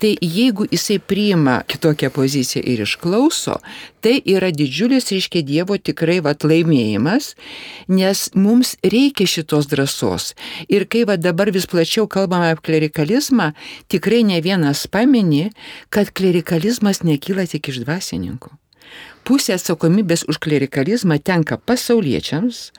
[0.00, 3.60] Tai jeigu jisai priima kitokią poziciją ir išklauso,
[4.00, 7.34] tai yra didžiulis, reiškia, Dievo tikrai vat laimėjimas,
[7.92, 10.32] nes mums reikia šitos drąsos.
[10.72, 13.52] Ir kai va dabar vis plačiau kalbame apie klerikalizmą,
[13.92, 15.50] tikrai ne vienas pamini,
[15.90, 18.56] kad klerikalizmas nekyla tik iš dvasininkų
[19.26, 22.70] pusė atsakomybės už klerikalizmą tenka pasauliečiams,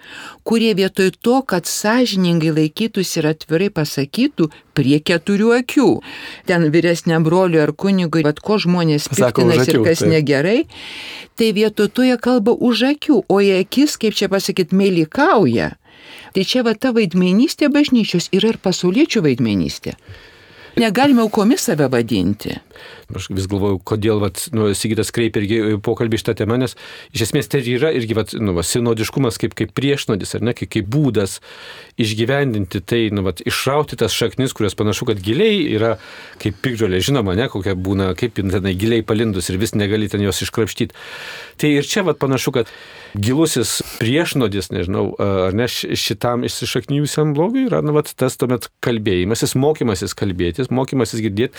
[0.48, 5.90] kurie vietoj to, kad sąžiningai laikytųsi ir atvirai pasakytų prie keturių akių,
[6.50, 10.12] ten vyresniam broliui ar kunigui, bet ko žmonės piktinasi ir kas tai.
[10.16, 10.60] negerai,
[11.36, 15.76] tai vietoj to jie kalba už akių, o į akis, kaip čia pasakyti, meilikauja.
[16.34, 19.98] Tai čia va ta vaidmenystė bažnyčios yra ir pasauliečių vaidmenystė.
[20.78, 22.56] Negalime aukomis save vadinti.
[23.16, 26.76] Aš vis galvoju, kodėl vat, nu, Sigitas kreipia irgi pokalbį šitą temą, nes
[27.16, 30.70] iš esmės tai yra irgi vat, nu, va, sinodiškumas kaip, kaip priešnodis, ar ne, kaip,
[30.76, 31.38] kaip būdas
[31.98, 35.96] išgyvendinti tai, nu, vat, išrauti tas šaknis, kurios panašu, kad giliai yra
[36.44, 40.44] kaip pikdžiolė, žinoma, ne, kokia būna, kaip jinai giliai palindus ir vis negali ten jos
[40.44, 41.00] iškrapštyti.
[41.58, 42.72] Tai ir čia vat, panašu, kad
[43.16, 50.14] gilusis priešnodis, nežinau, ar ne šitam išsišaknyjusiam blogiui yra, nu, vat, tas tuomet kalbėjimasis, mokymasis
[50.18, 51.58] kalbėtis, mokymasis girdėti.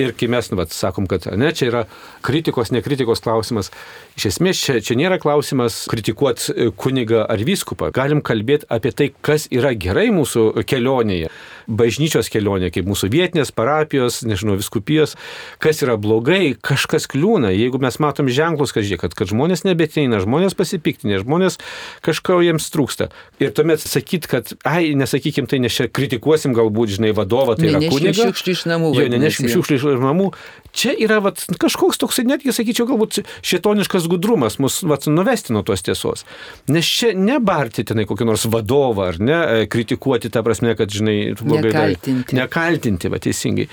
[0.00, 1.84] Ir kai mes, nu, vat, sakom, kad ne, čia yra
[2.26, 3.72] kritikos, nekritikos klausimas,
[4.18, 7.92] iš esmės čia, čia nėra klausimas kritikuoti e, kunigą ar vyskupą.
[7.94, 11.30] Galim kalbėti apie tai, kas yra gerai mūsų kelionėje
[11.70, 15.16] bažnyčios kelionė, kaip mūsų vietinės parapijos, nežinau, viskupijos,
[15.62, 17.52] kas yra blogai, kažkas kliūna.
[17.54, 21.60] Jeigu mes matom ženklus, kad, žiūrėk, kad, kad žmonės nebeteina, žmonės pasipiktinė, žmonės
[22.06, 23.10] kažko jiems trūksta.
[23.42, 27.82] Ir tuomet sakyt, kad, ai, nesakykim tai, nes čia kritikuosim galbūt, žinai, vadovą, tai yra
[27.86, 28.20] kunigas.
[28.20, 28.92] Šiukšlių iš namų.
[28.98, 30.30] Jo, nenešim šiukšlių iš namų.
[30.76, 35.82] Čia yra vat, kažkoks toksai, netgi sakyčiau, galbūt šitoniškas gudrumas mus vat, nuvesti nuo tos
[35.86, 36.26] tiesos.
[36.70, 41.72] Nes čia nebarti tenai kokį nors vadovą, ar ne, kritikuoti tą prasme, kad, žinai, blogai
[41.72, 42.34] nekaltinti.
[42.34, 43.66] Dar, nekaltinti, va teisingai.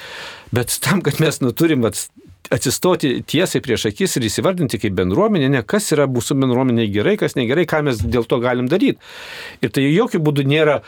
[0.55, 1.93] Bet tam, kad mes nu, turim va,
[2.53, 7.35] atsistoti tiesiai prieš akis ir įsivardinti kaip bendruomenė, ne kas yra mūsų bendruomenė gerai, kas
[7.39, 8.99] negerai, ką mes dėl to galim daryti.
[9.61, 10.79] Ir tai jokių būdų nėra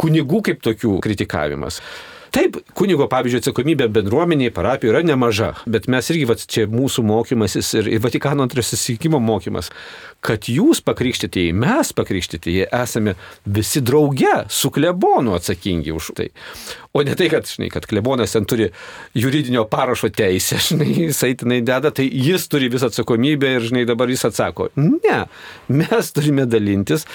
[0.00, 1.82] kunigų kaip tokių kritikavimas.
[2.32, 7.74] Taip, kunigo, pavyzdžiui, atsakomybė bendruomeniai, parapijoje yra nemaža, bet mes irgi, va, čia mūsų mokymasis
[7.76, 9.68] ir, ir Vatikano antrojo susitikimo mokymas,
[10.24, 16.30] kad jūs pakrikštytieji, mes pakrikštytieji esame visi drauge su klebonu atsakingi už tai.
[16.92, 18.66] O ne tai, kad, žinai, kad klebonas ten turi
[19.16, 24.12] juridinio parašo teisę, žinai, jisai tenai deda, tai jis turi visą atsakomybę ir, žinai, dabar
[24.12, 24.68] jis atsako.
[24.76, 25.22] Ne,
[25.72, 27.06] mes turime dalintis.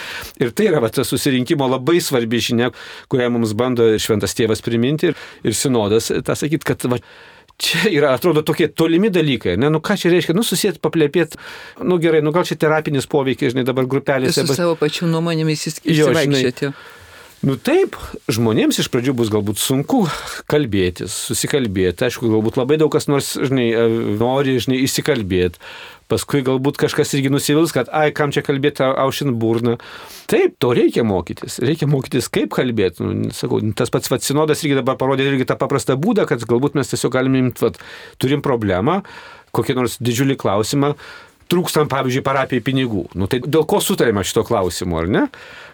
[0.41, 2.71] Ir tai yra va, tas susirinkimo labai svarbi žinia,
[3.11, 7.01] kurią mums bando šventas tėvas priminti ir, ir sinodas tą sakyti, kad va,
[7.57, 9.55] Čia yra, atrodo, tokie tolimi dalykai.
[9.57, 11.39] Ne, nu ką čia reiškia, nu susėt, paplėpėt,
[11.89, 14.43] nu gerai, nu gal čia terapinis poveikis, žinai, dabar grupelėse.
[14.43, 14.59] Su bet...
[14.59, 16.69] savo pačiu nuomonėmis įsivaikščioti.
[17.45, 17.93] Nu taip,
[18.33, 19.99] žmonėms iš pradžių bus galbūt sunku
[20.49, 22.07] kalbėtis, susikalbėti.
[22.07, 23.67] Aišku, galbūt labai daug kas nors, žinai,
[24.17, 25.61] nori, žinai, įsikalbėti.
[26.09, 29.75] Paskui galbūt kažkas irgi nusivils, kad, ai, kam čia kalbėti, aušin burną.
[30.31, 31.59] Taip, to reikia mokytis.
[31.61, 33.05] Reikia mokytis, kaip kalbėti.
[33.05, 36.79] Nu, sakau, tas pats vat, sinodas irgi dabar parodė irgi tą paprastą būdą, kad galbūt
[36.79, 37.69] mes tiesiog galime imti,
[38.23, 39.03] turim problemą,
[39.53, 40.95] kokį nors didžiulį klausimą,
[41.51, 43.05] trūkstam, pavyzdžiui, parapijai pinigų.
[43.17, 45.25] Nu, tai dėl ko sutarėme šito klausimu, ar ne?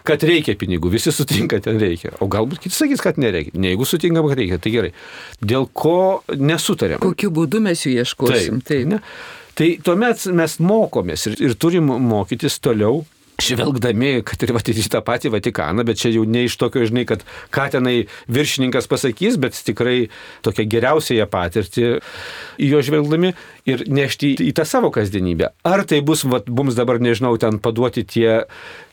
[0.06, 2.12] Kad reikia pinigų, visi sutinka, ten reikia.
[2.24, 3.54] O galbūt kiti sakys, kad nereikia.
[3.56, 4.92] Ne, jeigu sutinkam, kad reikia, tai gerai.
[5.40, 5.96] Dėl ko
[6.34, 7.00] nesutarėm?
[7.04, 8.60] Kokiu būdu mes jų ieškosim?
[8.60, 8.68] Taip.
[8.70, 8.92] taip.
[8.92, 9.00] Ne?
[9.54, 13.04] Tai tuomet mes mokomės ir, ir turim mokytis toliau
[13.42, 17.04] žvelgdami, kad ir vat, į tą patį Vatikaną, bet čia jau ne iš tokio, žinai,
[17.08, 17.96] kad ką tenai
[18.30, 20.08] viršininkas pasakys, bet tikrai
[20.46, 21.88] tokią geriausiąją patirtį
[22.62, 23.34] į jo žvelgdami
[23.68, 25.50] ir nešti į tą savo kasdienybę.
[25.66, 28.44] Ar tai bus, vat, mums dabar, nežinau, ten paduoti tie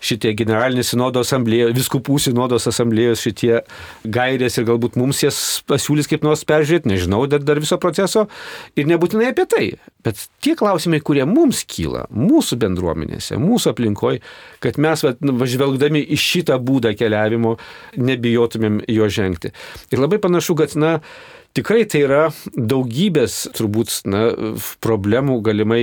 [0.01, 3.61] šitie generalinis sinodo asamblėjos, viskupų sinodos asamblėjos šitie
[4.07, 8.25] gairės ir galbūt mums jas pasiūlys kaip nors peržiūrėti, nežinau, dar, dar viso proceso
[8.79, 9.65] ir nebūtinai apie tai.
[10.01, 14.23] Bet tie klausimai, kurie mums kyla, mūsų bendruomenėse, mūsų aplinkoje,
[14.61, 17.55] kad mes nu, važvelgdami į šitą būdą keliavimo
[17.97, 19.53] nebijotumėm jo žengti.
[19.91, 20.99] Ir labai panašu, kad, na,
[21.57, 22.21] tikrai tai yra
[22.55, 24.21] daugybės turbūt na,
[24.83, 25.81] problemų galimai,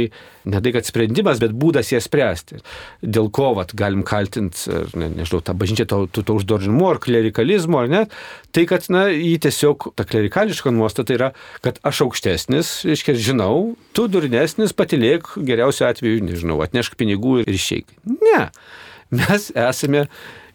[0.48, 2.62] ne tai kad sprendimas, bet būdas jas spręsti.
[3.02, 4.64] Dėl ko vat, galim kaltinti,
[4.98, 8.02] ne, nežinau, tą bažnyčią to, to, to uždorimu ar klerikalizmu ar ne,
[8.56, 11.30] tai kad, na, jį tiesiog, ta klerikališka nuostata yra,
[11.64, 17.96] kad aš aukštesnis, reiškia, žinau, tu durnesnis, patilėk, geriausiu atveju, nežinau, atnešk pinigų ir išeik.
[18.08, 18.48] Ne,
[19.14, 20.08] mes esame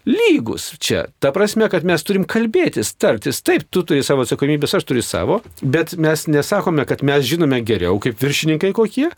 [0.09, 1.05] lygus čia.
[1.23, 3.41] Ta prasme, kad mes turim kalbėtis, tartis.
[3.45, 7.99] Taip, tu turi savo atsakomybės, aš turiu savo, bet mes nesakome, kad mes žinome geriau
[8.03, 9.09] kaip viršininkai kokie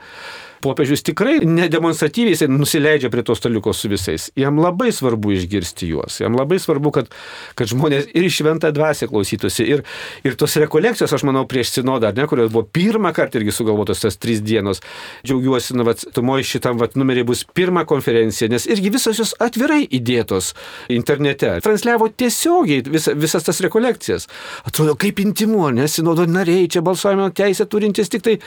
[0.63, 4.29] popiežius tikrai nedemonstratyviai nusileidžia prie to staliuko su visais.
[4.39, 6.19] Jam labai svarbu išgirsti juos.
[6.21, 7.09] Jam labai svarbu, kad,
[7.55, 9.65] kad žmonės ir šventą dvasę klausytųsi.
[9.75, 9.83] Ir,
[10.27, 14.19] ir tos rekolekcijos, aš manau, prieš sinodą, ne, kurios buvo pirmą kartą irgi sugalvotos tas
[14.21, 14.81] trys dienos.
[15.25, 19.83] Džiaugiuosi, na, vat, tumoje šitam vat, numerį bus pirma konferencija, nes irgi visos jos atvirai
[19.85, 20.53] įdėtos
[20.93, 21.51] internete.
[21.65, 24.27] Transliavo tiesiogiai visa, visas tas rekolekcijas.
[24.67, 28.37] Atrodo, kaip intimu, nes sinodo nariai čia balsuojame teisę turintys tik tai.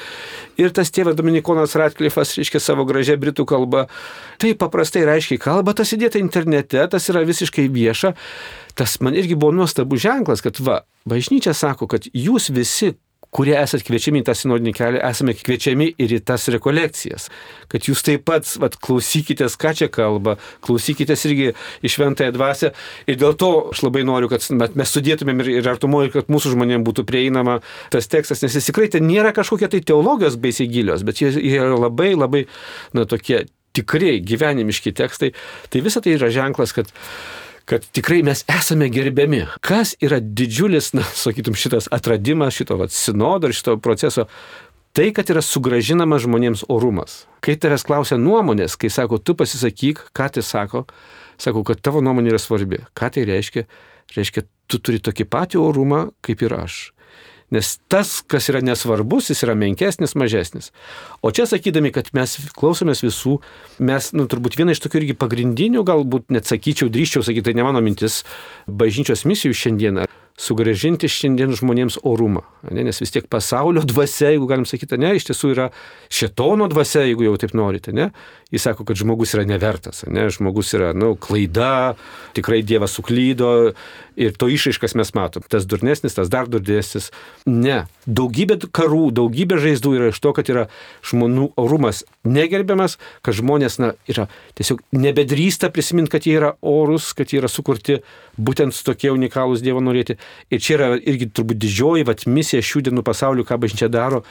[0.58, 3.86] Ir tas tėvas Dominikonas Ratklifas reiškia, savo gražią britų kalbą.
[4.38, 8.14] Tai paprastai ir aiškiai kalba, tas įdėta internete, tas yra visiškai vieša.
[8.78, 12.94] Tas man irgi buvo nuostabus ženklas, kad va, bažnyčia sako, kad jūs visi
[13.34, 17.28] kurie esate kviečiami į tą sinodinį kelią, esame kviečiami ir į tas rekolekcijas.
[17.72, 21.50] Kad jūs taip pat vat, klausykitės, ką čia kalba, klausykitės irgi
[21.84, 22.72] iš šventąją dvasę.
[23.08, 24.44] Ir dėl to aš labai noriu, kad
[24.78, 27.58] mes sudėtumėm ir, ir artumoju, kad mūsų žmonėms būtų prieinama
[27.92, 31.76] tas tekstas, nes jis tikrai ten nėra kažkokie tai teologijos baisiai gilios, bet jie yra
[31.76, 32.46] labai, labai,
[32.96, 33.44] na, tokie
[33.76, 35.34] tikrai gyvenimiški tekstai.
[35.70, 36.90] Tai visa tai yra ženklas, kad
[37.68, 39.42] kad tikrai mes esame gerbiami.
[39.60, 44.24] Kas yra didžiulis, na, sakytum, šitas atradimas šito vat, sinodo ir šito proceso,
[44.96, 47.26] tai, kad yra sugražinamas žmonėms orumas.
[47.44, 50.86] Kai tavęs klausia nuomonės, kai sako, tu pasisakyk, ką tai sako,
[51.36, 52.80] sako, kad tavo nuomonė yra svarbi.
[52.96, 53.66] Ką tai reiškia?
[54.16, 56.80] Reiškia, tu turi tokį patį orumą kaip ir aš.
[57.54, 60.68] Nes tas, kas yra nesvarbus, jis yra menkesnis, mažesnis.
[61.24, 63.38] O čia sakydami, kad mes klausomės visų,
[63.80, 67.64] mes, nu, turbūt viena iš tokių irgi pagrindinių, galbūt net sakyčiau, drįščiau sakyti, tai ne
[67.64, 68.20] mano mintis,
[68.68, 72.44] bažnyčios misijų šiandieną sugražinti šiandien žmonėms orumą.
[72.70, 72.84] Ne?
[72.86, 75.66] Nes vis tiek pasaulio dvasia, jeigu galim sakyti, ne, iš tiesų yra
[76.14, 77.92] šetono dvasia, jeigu jau taip norite.
[77.96, 78.10] Ne?
[78.54, 80.28] Jis sako, kad žmogus yra nevertas, ne?
[80.32, 81.96] žmogus yra nu, klaida,
[82.38, 83.74] tikrai Dievas suklydo
[84.18, 85.46] ir to išaiškas mes matom.
[85.50, 87.10] Tas durnesnis, tas dar durnesnis.
[87.46, 87.82] Ne.
[88.08, 90.62] Daugybė karų, daugybė žaizdų yra iš to, kad yra
[91.04, 97.28] žmonių orumas negerbiamas, kad žmonės na, yra tiesiog nebedrįsta prisiminti, kad jie yra orus, kad
[97.28, 97.98] jie yra sukurti
[98.40, 100.16] būtent tokie unikalūs Dievo norėti.
[100.48, 104.22] Ir čia yra irgi turbūt didžioji vat, misija šių dienų pasauliu, ką bažnyčia daro.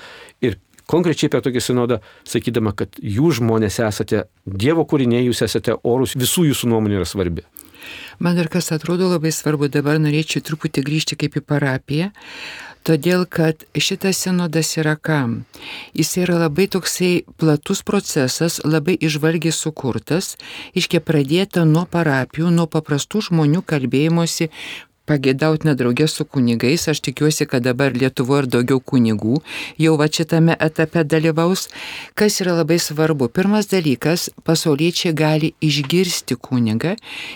[0.42, 0.58] Ir
[0.90, 6.50] konkrečiai apie tokį sinodą, sakydama, kad jūs žmonės esate Dievo kūriniai, jūs esate orus, visų
[6.50, 7.46] jūsų nuomonė yra svarbi.
[8.20, 12.10] Man dar kas atrodo labai svarbu, dabar norėčiau truputį grįžti kaip į parapiją,
[12.88, 15.42] todėl kad šitas sinodas yra kam?
[15.98, 20.36] Jis yra labai toksai platus procesas, labai išvalgiai sukurtas,
[20.78, 24.50] iškia pradėta nuo parapijų, nuo paprastų žmonių kalbėjimosi
[25.08, 26.88] pagėdautina draugė su kunigais.
[26.92, 29.40] Aš tikiuosi, kad dabar Lietuvoje ir daugiau kunigų
[29.82, 31.68] jau va šitame etape dalyvaus.
[32.18, 33.30] Kas yra labai svarbu?
[33.34, 36.96] Pirmas dalykas, pasauliečiai gali išgirsti kunigą,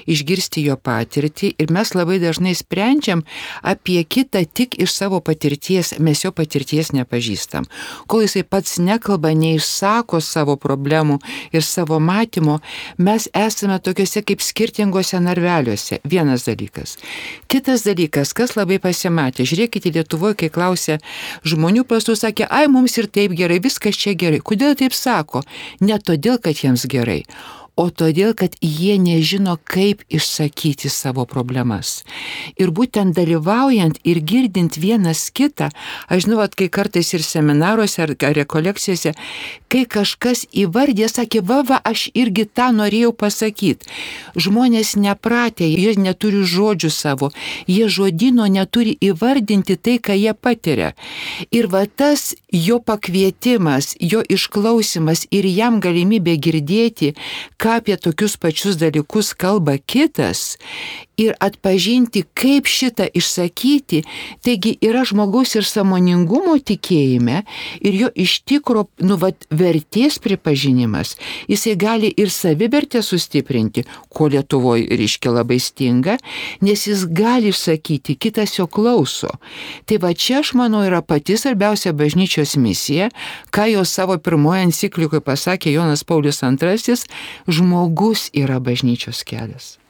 [0.10, 3.24] išgirsti jo patirtį ir mes labai dažnai sprendžiam
[3.64, 7.68] apie kitą tik iš savo patirties, mes jo patirties nepažįstam.
[8.12, 11.20] Kol jisai pats nekalba, neišsako savo problemų
[11.56, 12.60] ir savo matymo,
[12.98, 16.02] mes esame tokiuose kaip skirtingose narveliuose.
[16.08, 16.98] Vienas dalykas.
[17.48, 20.98] Kitas dalykas, kas labai pasimatė, žiūrėkite Lietuvoje, kai klausė
[21.48, 24.42] žmonių pasų, sakė, ai mums ir taip gerai, viskas čia gerai.
[24.42, 25.44] Kodėl taip sako?
[25.82, 27.22] Ne todėl, kad jiems gerai,
[27.82, 32.04] o todėl, kad jie nežino, kaip išsakyti savo problemas.
[32.62, 35.72] Ir būtent dalyvaujant ir girdint vienas kitą,
[36.08, 39.14] aš žinau, kai kartais ir seminaruose ar rekolekcijose,
[39.72, 43.90] kai kažkas įvardė, sakė, va, va, aš irgi tą norėjau pasakyti.
[44.36, 47.32] Žmonės nepratę, jie neturi žodžių savo,
[47.68, 50.94] jie žodino neturi įvardinti tai, ką jie patiria.
[51.52, 57.14] Ir va tas jo pakvietimas, jo išklausimas ir jam galimybė girdėti,
[57.62, 60.58] ką apie tokius pačius dalykus kalba kitas
[61.22, 64.04] ir atpažinti, kaip šitą išsakyti,
[64.46, 67.44] taigi yra žmogaus ir samoningumo tikėjime
[67.82, 71.16] ir jo iš tikro, nu, vat, vertės pripažinimas.
[71.52, 76.18] Jisai gali ir savivertę sustiprinti, ko Lietuvoje reiškia labai stinga,
[76.66, 79.32] nes jis gali išsakyti, kitas jo klauso.
[79.86, 83.12] Tai va čia, aš manau, yra pati svarbiausia bažnyčios misija,
[83.52, 86.98] ką jo savo pirmoje enciklikoje pasakė Jonas Paulius II,
[87.48, 89.81] žmogus yra bažnyčios kelias.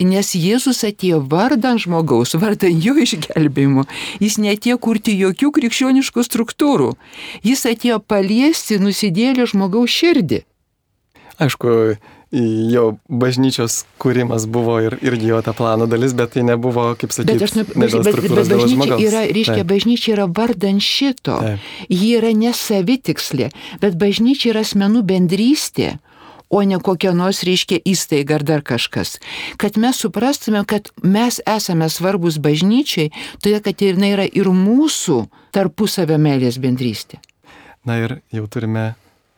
[0.00, 3.86] Nes Jėzus atėjo vardan žmogaus, vardan jo išgelbėjimo.
[4.20, 6.92] Jis netėjo kurti jokių krikščioniškų struktūrų.
[7.46, 10.42] Jis atėjo paliesti nusidėlį žmogaus širdį.
[11.36, 11.70] Aišku,
[12.32, 17.36] jo bažnyčios kūrimas buvo ir, irgi jo ta plano dalis, bet tai nebuvo, kaip sakyti,
[17.36, 19.68] bet, aš, ne, bet, bet, bet bažnyčia yra, reiškia, Taip.
[19.70, 21.38] bažnyčia yra vardan šito.
[21.38, 21.70] Taip.
[21.92, 23.52] Ji yra nesavitikslė,
[23.84, 25.96] bet bažnyčia yra asmenų bendrystė
[26.50, 29.16] o ne kokia nors reiškia įstaiga ar dar kažkas.
[29.60, 35.24] Kad mes suprastume, kad mes esame svarbus bažnyčiai, todėl kad jinai yra ir mūsų
[35.56, 37.20] tarpusavio meilės bendrystė.
[37.86, 38.94] Na ir jau turime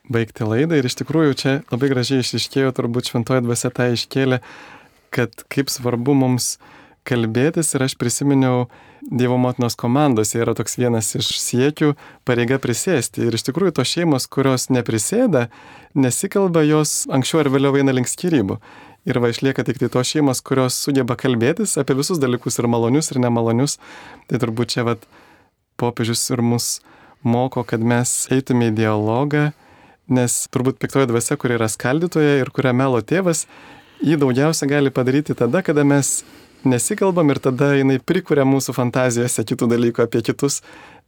[0.08, 4.40] baigti laidą ir iš tikrųjų čia labai gražiai išiškėjo, turbūt šventoji dvasia tą iškėlė,
[5.12, 6.56] kad kaip svarbu mums
[7.08, 8.66] kalbėtis ir aš prisiminiau
[9.10, 11.94] Dievo motinos komandose yra toks vienas iš siekių
[12.28, 13.22] pareiga prisėsti.
[13.24, 15.46] Ir iš tikrųjų tos šeimos, kurios neprisėda,
[15.96, 18.58] nesikalba, jos anksčiau ar vėliau eina link skirybų.
[19.08, 23.08] Ir va išlieka tik tai tos šeimos, kurios sugeba kalbėtis apie visus dalykus ir malonius
[23.14, 23.78] ir nemalonius.
[24.28, 25.08] Tai turbūt čia vat
[25.80, 26.66] popiežius ir mus
[27.24, 29.46] moko, kad mes eitume į dialogą,
[30.12, 33.46] nes turbūt piktoji dvasia, kuri yra skaldytoja ir kurią melo tėvas,
[34.04, 36.20] jį daugiausia gali padaryti tada, kada mes
[36.64, 40.62] nesikalbam ir tada jinai prikuria mūsų fantazijose kitų dalykų apie kitus,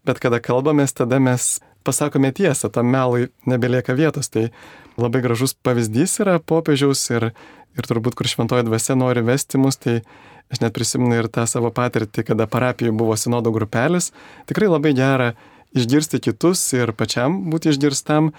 [0.07, 4.28] bet kada kalbamės, tada mes pasakome tiesą, tam melui nebelieka vietos.
[4.28, 4.51] Tai
[5.01, 7.30] labai gražus pavyzdys yra popiežiaus ir,
[7.76, 10.01] ir turbūt, kur šventoji dvasia nori vesti mus, tai
[10.51, 14.11] aš net prisimenu ir tą savo patirtį, kada parapijoje buvo sinodo grupelis.
[14.51, 15.32] Tikrai labai gera
[15.76, 18.32] išgirsti kitus ir pačiam būti išgirstam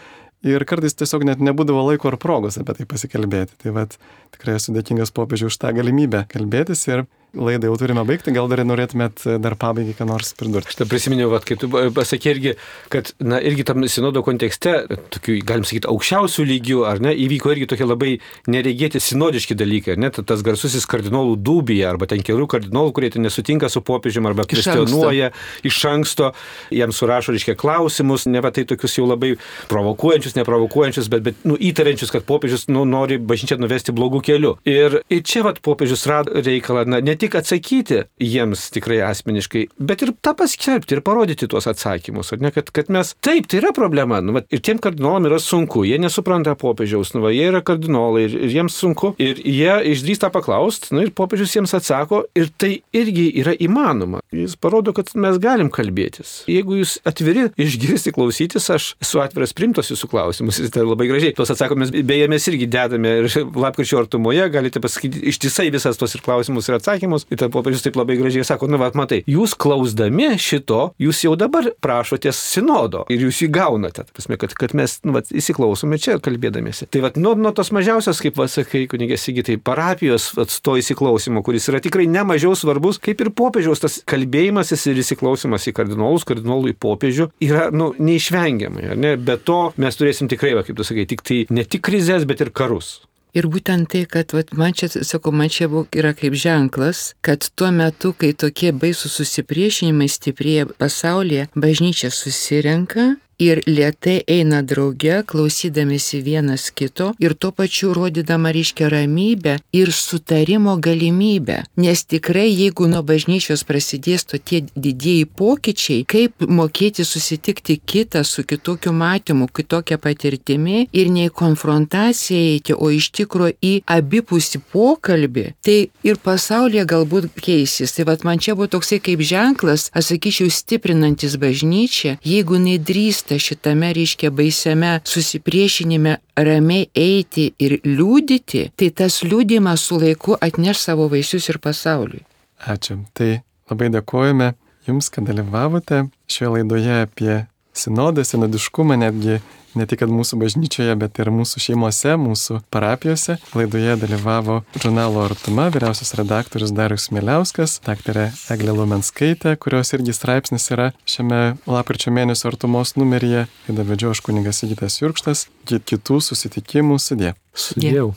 [0.47, 3.57] ir kartais tiesiog net nebūdavo laiko ar progos apie tai pasikalbėti.
[3.61, 3.97] Tai vad
[4.33, 7.05] tikrai esu dėkingas popiežiui už tą galimybę kalbėtis ir
[7.37, 10.73] laidą jau turime baigti, gal dar norėtumėt dar pabaigai ką nors pridurti.
[10.73, 12.53] Aš prisiminiau, vat, kaip tu pasakė irgi,
[12.91, 14.73] kad, na, irgi tam sinodo kontekste,
[15.15, 18.11] tokių, galim sakyti, aukščiausių lygių, ar ne, įvyko irgi tokie labai
[18.51, 23.23] neregėti sinodiški dalykai, ar ne, tas garsusis kardinolų dūbija, arba ten kelių kardinolų, kurie ten
[23.25, 25.31] nesutinka su popiežiumi, arba kvestionuoja
[25.67, 26.33] iš anksto,
[26.75, 29.33] jam surašo, reiškia, klausimus, ne va tai tokius jau labai
[29.71, 34.55] provokuojančius, neprovokuojančius, bet, bet nu, įtariančius, kad popiežius nu, nori bažnyčią nuvesti blogų kelių.
[34.67, 40.03] Ir, ir čia vat popiežius rado reikalą, na, ne tik atsakyti jiems tikrai asmeniškai, bet
[40.05, 42.33] ir tą paskelbti ir parodyti tuos atsakymus.
[42.41, 44.21] Ne, kad, kad mes, taip, tai yra problema.
[44.25, 48.25] Nu, va, ir tiem kardinolam yra sunku, jie nesupranta popiežiaus, nu, va, jie yra kardinolai
[48.27, 49.13] ir, ir jiems sunku.
[49.21, 54.23] Ir jie išdrįsta paklausti, nu, ir popiežius jiems atsako, ir tai irgi yra įmanoma.
[54.33, 56.41] Jis parodo, kad mes galim kalbėtis.
[56.49, 60.61] Jeigu jūs atviri išgirsti, klausytis, aš esu atviras primtos jūsų klausimus.
[60.61, 61.35] Ir tai labai gražiai.
[61.37, 66.23] Tuos atsakomus, beje, mes irgi dedame ir lapkričio artumoje, galite pasakyti ištisai visas tuos ir
[66.25, 67.27] klausimus ir atsakymus atsakymus.
[67.31, 71.35] Ir tada popiežius taip labai gražiai sako, nu, vat, matai, jūs klausdami šito, jūs jau
[71.39, 74.05] dabar prašotės sinodo ir jūs jį gaunate.
[74.15, 76.87] Pasme, kad, kad mes, nu, vat, įsiklausome čia kalbėdamėsi.
[76.91, 81.81] Tai vat, nuo, nuo tos mažiausios, kaip pasakai, kunigės įgytai, parapijos atsto įsiklausimo, kuris yra
[81.83, 87.29] tikrai nemažiau svarbus, kaip ir popiežiaus tas kalbėjimasis ir įsiklausimas į kardinolus, kardinolų į popiežių
[87.43, 88.91] yra, nu, neišvengiamai.
[88.99, 89.15] Ne?
[89.21, 92.43] Be to mes turėsim tikrai, va, kaip tu sakai, tik tai ne tik krizės, bet
[92.43, 92.99] ir karus.
[93.37, 97.71] Ir būtent tai, kad vat, man čia, sakau, man čia yra kaip ženklas, kad tuo
[97.71, 106.69] metu, kai tokie baisų susipriešinimai stiprėja pasaulyje, bažnyčia susirenka ir lietai eina drauge, klausydamėsi vienas
[106.77, 111.63] kito ir tuo pačiu rodydama reiškia ramybę ir sutarimo galimybę.
[111.81, 118.93] Nes tikrai, jeigu nuo bažnyčios prasidės tokie didieji pokyčiai, kaip mokėti susitikti kitą su kitokiu
[118.93, 125.77] matymu, kitokia patirtimi ir ne į konfrontaciją eiti, o iš tikrųjų į abipusį pokalbį, tai
[126.05, 127.95] ir pasaulyje galbūt keisis.
[127.95, 133.39] Tai vad man čia buvo toksai kaip ženklas, aš sakyčiau, stiprinantis bažnyčią, jeigu nedrįsta pavyksta
[133.39, 141.07] šitame reiškia baisiame susipriešinime ramiai eiti ir liūdyti, tai tas liūdimas su laiku atneš savo
[141.07, 142.25] vaisius ir pasauliui.
[142.67, 143.05] Ačiū.
[143.13, 144.53] Tai labai dėkojame
[144.87, 149.39] Jums, kad dalyvavote šioje laidoje apie sinodą, sinodiškumą, netgi
[149.75, 153.37] ne tik mūsų bažnyčioje, bet ir mūsų šeimose, mūsų parapijose.
[153.55, 160.91] Laidoje dalyvavo žurnalo Artuma vyriausias redaktorius Darius Miliauskas, daktarė Eglė Lumenskaitė, kurios irgi straipsnis yra
[161.05, 163.47] šiame lapkričio mėnesio Artumos numeryje.
[163.71, 165.47] Įdavedžio aš kuningas Įgytas Jurkštas.
[165.69, 167.35] Kitų susitikimų sudė.
[167.55, 168.11] Sudėjau.